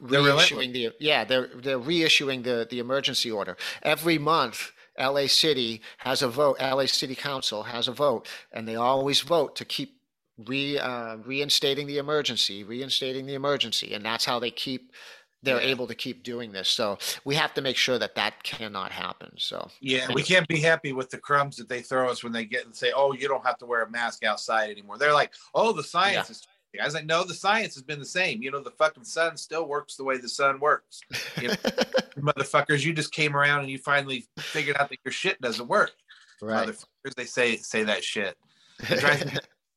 reissuing 0.01 0.73
the 0.73 0.89
yeah 0.99 1.23
they're 1.23 1.49
they're 1.55 1.79
reissuing 1.79 2.43
the 2.43 2.67
the 2.69 2.79
emergency 2.79 3.29
order 3.29 3.55
every 3.83 4.17
month 4.17 4.71
LA 4.99 5.27
City 5.27 5.79
has 5.99 6.23
a 6.23 6.27
vote 6.27 6.57
LA 6.59 6.87
City 6.87 7.13
Council 7.13 7.61
has 7.61 7.87
a 7.87 7.91
vote 7.91 8.27
and 8.51 8.67
they 8.67 8.75
always 8.75 9.21
vote 9.21 9.55
to 9.55 9.63
keep 9.63 9.99
re 10.37 10.77
uh, 10.77 11.17
reinstating 11.17 11.87
the 11.87 11.97
emergency, 11.97 12.63
reinstating 12.63 13.25
the 13.25 13.33
emergency, 13.33 13.93
and 13.93 14.03
that's 14.05 14.25
how 14.25 14.39
they 14.39 14.51
keep 14.51 14.91
they're 15.43 15.61
yeah. 15.61 15.67
able 15.67 15.87
to 15.87 15.95
keep 15.95 16.23
doing 16.23 16.51
this. 16.51 16.69
So 16.69 16.97
we 17.25 17.35
have 17.35 17.53
to 17.55 17.61
make 17.61 17.75
sure 17.75 17.99
that 17.99 18.15
that 18.15 18.41
cannot 18.43 18.91
happen. 18.91 19.31
So 19.37 19.69
yeah, 19.81 20.03
anyway. 20.03 20.13
we 20.15 20.23
can't 20.23 20.47
be 20.47 20.59
happy 20.59 20.93
with 20.93 21.09
the 21.09 21.17
crumbs 21.17 21.57
that 21.57 21.67
they 21.67 21.81
throw 21.81 22.09
us 22.09 22.23
when 22.23 22.31
they 22.31 22.45
get 22.45 22.65
and 22.65 22.75
say, 22.75 22.91
"Oh, 22.95 23.13
you 23.13 23.27
don't 23.27 23.45
have 23.45 23.57
to 23.59 23.65
wear 23.65 23.83
a 23.83 23.89
mask 23.89 24.23
outside 24.23 24.69
anymore." 24.69 24.97
They're 24.97 25.13
like, 25.13 25.33
"Oh, 25.53 25.71
the 25.71 25.83
science 25.83 26.29
yeah. 26.29 26.31
is." 26.31 26.47
I 26.81 26.85
was 26.85 26.95
like, 26.95 27.05
no, 27.05 27.23
the 27.23 27.35
science 27.35 27.75
has 27.75 27.83
been 27.83 27.99
the 27.99 28.05
same. 28.05 28.41
You 28.41 28.49
know, 28.49 28.59
the 28.59 28.71
fucking 28.71 29.03
sun 29.03 29.37
still 29.37 29.67
works 29.67 29.95
the 29.95 30.03
way 30.03 30.17
the 30.17 30.27
sun 30.27 30.59
works. 30.59 31.01
You 31.39 31.49
know, 31.49 31.53
motherfuckers, 32.17 32.83
you 32.83 32.93
just 32.93 33.11
came 33.11 33.37
around 33.37 33.59
and 33.59 33.69
you 33.69 33.77
finally 33.77 34.25
figured 34.39 34.77
out 34.77 34.89
that 34.89 34.97
your 35.05 35.11
shit 35.11 35.39
doesn't 35.39 35.67
work. 35.67 35.91
Right. 36.41 36.67
Motherfuckers, 36.67 37.13
they 37.15 37.25
say 37.25 37.57
say 37.57 37.83
that 37.83 38.03
shit. 38.03 38.35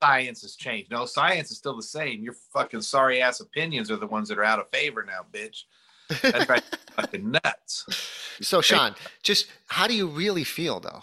science 0.02 0.42
has 0.42 0.56
changed. 0.56 0.90
No, 0.90 1.06
science 1.06 1.50
is 1.50 1.58
still 1.58 1.76
the 1.76 1.82
same. 1.82 2.22
Your 2.22 2.34
fucking 2.52 2.82
sorry 2.82 3.22
ass 3.22 3.40
opinions 3.40 3.90
are 3.90 3.96
the 3.96 4.06
ones 4.06 4.28
that 4.28 4.38
are 4.38 4.44
out 4.44 4.58
of 4.58 4.68
favor 4.70 5.04
now, 5.04 5.24
bitch. 5.32 5.62
That's 6.22 6.48
right. 6.48 6.62
fucking 6.96 7.30
nuts. 7.30 7.84
So, 8.40 8.60
Sean, 8.60 8.94
just 9.22 9.46
how 9.66 9.86
do 9.86 9.94
you 9.94 10.06
really 10.06 10.44
feel, 10.44 10.80
though? 10.80 11.02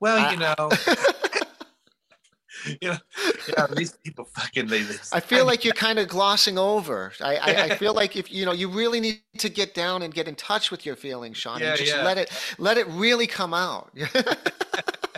Well, 0.00 0.32
you 0.32 0.38
know, 0.38 0.70
you 2.66 2.88
know, 2.90 2.96
yeah, 3.56 3.66
these 3.74 3.92
people 3.92 4.24
fucking. 4.24 4.66
They, 4.66 4.82
they 4.82 4.94
I 5.12 5.20
feel 5.20 5.46
like 5.46 5.64
you're 5.64 5.74
kind 5.74 5.98
of 5.98 6.08
glossing 6.08 6.58
over. 6.58 7.12
I, 7.20 7.36
I, 7.36 7.62
I, 7.64 7.76
feel 7.76 7.94
like 7.94 8.16
if 8.16 8.32
you 8.32 8.44
know, 8.44 8.52
you 8.52 8.68
really 8.68 9.00
need 9.00 9.20
to 9.38 9.48
get 9.48 9.74
down 9.74 10.02
and 10.02 10.12
get 10.12 10.28
in 10.28 10.34
touch 10.34 10.70
with 10.70 10.84
your 10.86 10.96
feelings, 10.96 11.36
Sean, 11.36 11.60
yeah, 11.60 11.70
and 11.70 11.78
just 11.78 11.94
yeah. 11.94 12.04
let 12.04 12.18
it 12.18 12.30
let 12.58 12.78
it 12.78 12.86
really 12.88 13.26
come 13.26 13.54
out. 13.54 13.92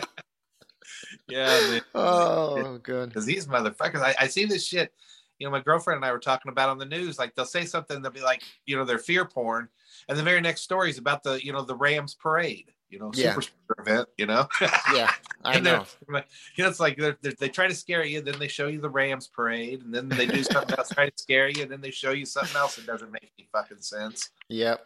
yeah. 1.27 1.79
Oh, 1.95 2.77
good. 2.81 3.09
Because 3.09 3.25
these 3.25 3.47
motherfuckers, 3.47 4.01
I, 4.01 4.15
I 4.19 4.27
see 4.27 4.45
this 4.45 4.65
shit. 4.65 4.93
You 5.39 5.47
know, 5.47 5.51
my 5.51 5.59
girlfriend 5.59 5.97
and 5.97 6.05
I 6.05 6.11
were 6.11 6.19
talking 6.19 6.51
about 6.51 6.69
on 6.69 6.77
the 6.77 6.85
news. 6.85 7.19
Like 7.19 7.35
they'll 7.35 7.45
say 7.45 7.65
something, 7.65 8.01
they'll 8.01 8.11
be 8.11 8.21
like, 8.21 8.41
you 8.65 8.77
know, 8.77 8.85
they're 8.85 8.97
fear 8.97 9.25
porn, 9.25 9.67
and 10.07 10.17
the 10.17 10.23
very 10.23 10.39
next 10.41 10.61
story 10.61 10.89
is 10.89 10.97
about 10.97 11.23
the, 11.23 11.43
you 11.43 11.51
know, 11.51 11.63
the 11.63 11.75
Rams 11.75 12.13
parade 12.13 12.71
you 12.89 12.99
know, 12.99 13.11
yeah. 13.13 13.33
super 13.33 13.81
event, 13.81 14.07
you 14.17 14.25
know? 14.25 14.47
yeah, 14.93 15.11
I 15.43 15.59
know. 15.59 15.85
You 16.55 16.63
know, 16.63 16.69
it's 16.69 16.79
like 16.79 16.97
they're, 16.97 17.17
they're, 17.21 17.33
they 17.33 17.49
try 17.49 17.67
to 17.67 17.75
scare 17.75 18.05
you, 18.05 18.21
then 18.21 18.39
they 18.39 18.47
show 18.47 18.67
you 18.67 18.79
the 18.79 18.89
Rams 18.89 19.27
parade, 19.27 19.81
and 19.81 19.93
then 19.93 20.07
they 20.07 20.25
do 20.25 20.43
something 20.43 20.77
else, 20.77 20.89
try 20.89 21.09
to 21.09 21.17
scare 21.17 21.49
you, 21.49 21.63
and 21.63 21.71
then 21.71 21.81
they 21.81 21.91
show 21.91 22.11
you 22.11 22.25
something 22.25 22.55
else 22.55 22.77
that 22.77 22.85
doesn't 22.85 23.11
make 23.11 23.31
any 23.37 23.47
fucking 23.51 23.81
sense. 23.81 24.29
Yep. 24.49 24.85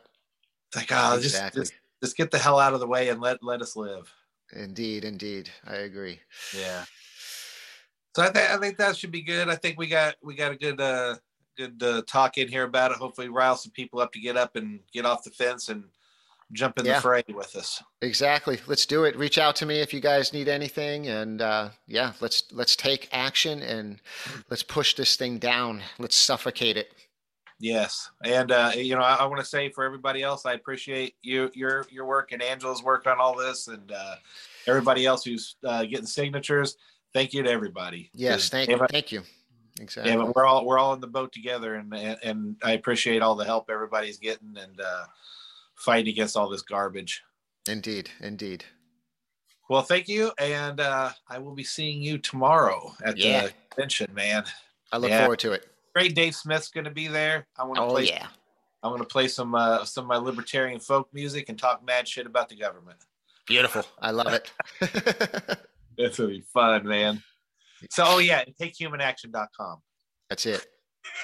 It's 0.68 0.78
like, 0.78 0.92
oh, 0.92 1.18
exactly. 1.18 1.62
just, 1.62 1.72
just, 1.72 1.82
just 2.02 2.18
get 2.18 2.32
the 2.32 2.40
hell 2.40 2.60
out 2.60 2.74
of 2.74 2.80
the 2.80 2.88
way 2.88 3.10
and 3.10 3.22
let, 3.22 3.44
let 3.44 3.62
us 3.62 3.76
live. 3.76 4.12
Indeed, 4.54 5.06
indeed. 5.06 5.50
I 5.66 5.76
agree. 5.76 6.20
Yeah. 6.56 6.86
So 8.16 8.24
I 8.24 8.32
think 8.32 8.50
I 8.50 8.58
think 8.58 8.78
that 8.78 8.98
should 8.98 9.12
be 9.12 9.22
good. 9.22 9.50
I 9.50 9.56
think 9.56 9.78
we 9.78 9.88
got 9.88 10.16
we 10.24 10.36
got 10.36 10.52
a 10.52 10.56
good 10.56 10.82
uh 10.82 11.16
good 11.58 11.82
uh, 11.84 12.02
talk 12.08 12.38
in 12.38 12.48
here 12.48 12.64
about 12.64 12.92
it. 12.92 12.98
Hopefully 12.98 13.30
rile 13.30 13.56
some 13.56 13.72
people 13.72 14.00
up 14.00 14.12
to 14.14 14.20
get 14.20 14.38
up 14.38 14.56
and 14.56 14.80
get 14.94 15.06
off 15.06 15.24
the 15.24 15.30
fence 15.32 15.70
and 15.70 15.84
jump 16.52 16.80
in 16.80 16.86
yeah. 16.86 16.96
the 16.96 17.02
fray 17.02 17.24
with 17.30 17.56
us. 17.56 17.84
Exactly. 18.02 18.60
Let's 18.66 18.86
do 18.86 19.04
it. 19.04 19.16
Reach 19.16 19.38
out 19.38 19.56
to 19.58 19.66
me 19.66 19.80
if 19.80 19.94
you 19.94 20.00
guys 20.00 20.34
need 20.34 20.48
anything, 20.48 21.08
and 21.08 21.42
uh, 21.42 21.70
yeah, 21.88 22.14
let's 22.22 22.44
let's 22.52 22.76
take 22.76 23.10
action 23.12 23.62
and 23.62 24.00
let's 24.50 24.64
push 24.64 24.96
this 24.96 25.16
thing 25.16 25.38
down. 25.38 25.82
Let's 26.00 26.16
suffocate 26.16 26.78
it. 26.78 26.94
Yes, 27.62 28.10
and 28.24 28.52
uh, 28.52 28.72
you 28.74 28.96
know, 28.96 29.02
I, 29.02 29.16
I 29.16 29.26
want 29.26 29.42
to 29.42 29.46
say 29.46 29.70
for 29.70 29.84
everybody 29.84 30.24
else, 30.24 30.46
I 30.46 30.54
appreciate 30.54 31.16
you 31.22 31.52
your 31.54 31.86
your 31.92 32.06
work 32.06 32.32
and 32.32 32.42
Angela's 32.42 32.82
work 32.82 33.06
on 33.06 33.20
all 33.20 33.36
this, 33.36 33.68
and 33.68 33.92
uh, 33.92 34.16
everybody 34.66 35.06
else 35.06 35.26
who's 35.26 35.58
uh, 35.66 35.84
getting 35.84 36.06
signatures. 36.06 36.78
Thank 37.14 37.34
you 37.34 37.44
to 37.44 37.50
everybody. 37.50 38.12
Yes, 38.14 38.48
thank 38.48 38.70
you. 38.70 38.80
Thank 38.90 39.12
you. 39.12 39.24
Exactly. 39.82 40.12
Yeah, 40.12 40.18
but 40.18 40.36
we're 40.36 40.46
all 40.46 40.66
we're 40.66 40.80
all 40.80 40.94
in 40.94 41.02
the 41.02 41.08
boat 41.08 41.34
together, 41.34 41.76
and 41.76 41.94
and, 41.94 42.18
and 42.24 42.56
I 42.64 42.74
appreciate 42.74 43.22
all 43.22 43.36
the 43.36 43.46
help 43.46 43.70
everybody's 43.70 44.18
getting, 44.18 44.56
and 44.58 44.80
uh, 44.80 45.04
fight 45.76 46.08
against 46.08 46.38
all 46.38 46.50
this 46.50 46.62
garbage. 46.62 47.24
Indeed, 47.68 48.10
indeed. 48.22 48.64
Well, 49.70 49.82
thank 49.82 50.08
you, 50.08 50.32
and 50.40 50.80
uh, 50.80 51.12
I 51.28 51.40
will 51.40 51.54
be 51.54 51.64
seeing 51.64 52.02
you 52.02 52.18
tomorrow 52.18 52.94
at 53.04 53.18
yeah. 53.18 53.48
the 53.48 53.54
convention, 53.70 54.12
man. 54.14 54.44
I 54.92 54.98
look 54.98 55.12
yeah. 55.12 55.22
forward 55.22 55.40
to 55.40 55.52
it. 55.52 55.68
Great, 56.00 56.16
Dave 56.16 56.34
Smith's 56.34 56.70
going 56.70 56.86
to 56.86 56.92
be 56.92 57.10
there. 57.10 57.46
I 57.58 57.66
want 57.66 57.76
to 57.76 57.82
oh, 57.82 57.90
play. 57.90 58.08
yeah. 58.08 58.28
I'm 58.82 58.92
going 58.92 59.02
to 59.02 59.08
play 59.08 59.28
some 59.28 59.54
uh, 59.54 59.84
some 59.84 60.06
of 60.06 60.08
my 60.08 60.16
libertarian 60.16 60.80
folk 60.80 61.10
music 61.12 61.50
and 61.50 61.60
talk 61.60 61.86
mad 61.86 62.08
shit 62.08 62.26
about 62.26 62.48
the 62.48 62.56
government. 62.56 63.00
Beautiful. 63.46 63.84
I 64.00 64.12
love 64.12 64.32
it. 64.32 64.50
That's 64.80 64.96
going 65.98 66.12
to 66.14 66.28
be 66.28 66.44
fun, 66.54 66.88
man. 66.88 67.22
So, 67.90 68.06
oh 68.08 68.20
yeah, 68.20 68.46
takehumanaction.com. 68.62 69.80
That's 70.30 70.46
it. 70.46 70.66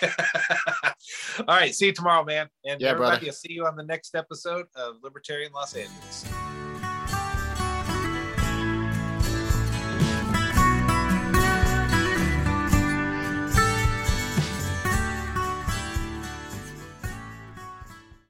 All 0.04 1.46
right. 1.48 1.74
See 1.74 1.86
you 1.86 1.94
tomorrow, 1.94 2.26
man. 2.26 2.50
And 2.66 2.82
yeah, 2.82 2.90
everybody, 2.90 3.12
brother. 3.12 3.28
I'll 3.28 3.34
see 3.34 3.54
you 3.54 3.66
on 3.66 3.78
the 3.78 3.84
next 3.84 4.14
episode 4.14 4.66
of 4.76 4.96
Libertarian 5.02 5.54
Los 5.54 5.74
Angeles. 5.74 6.26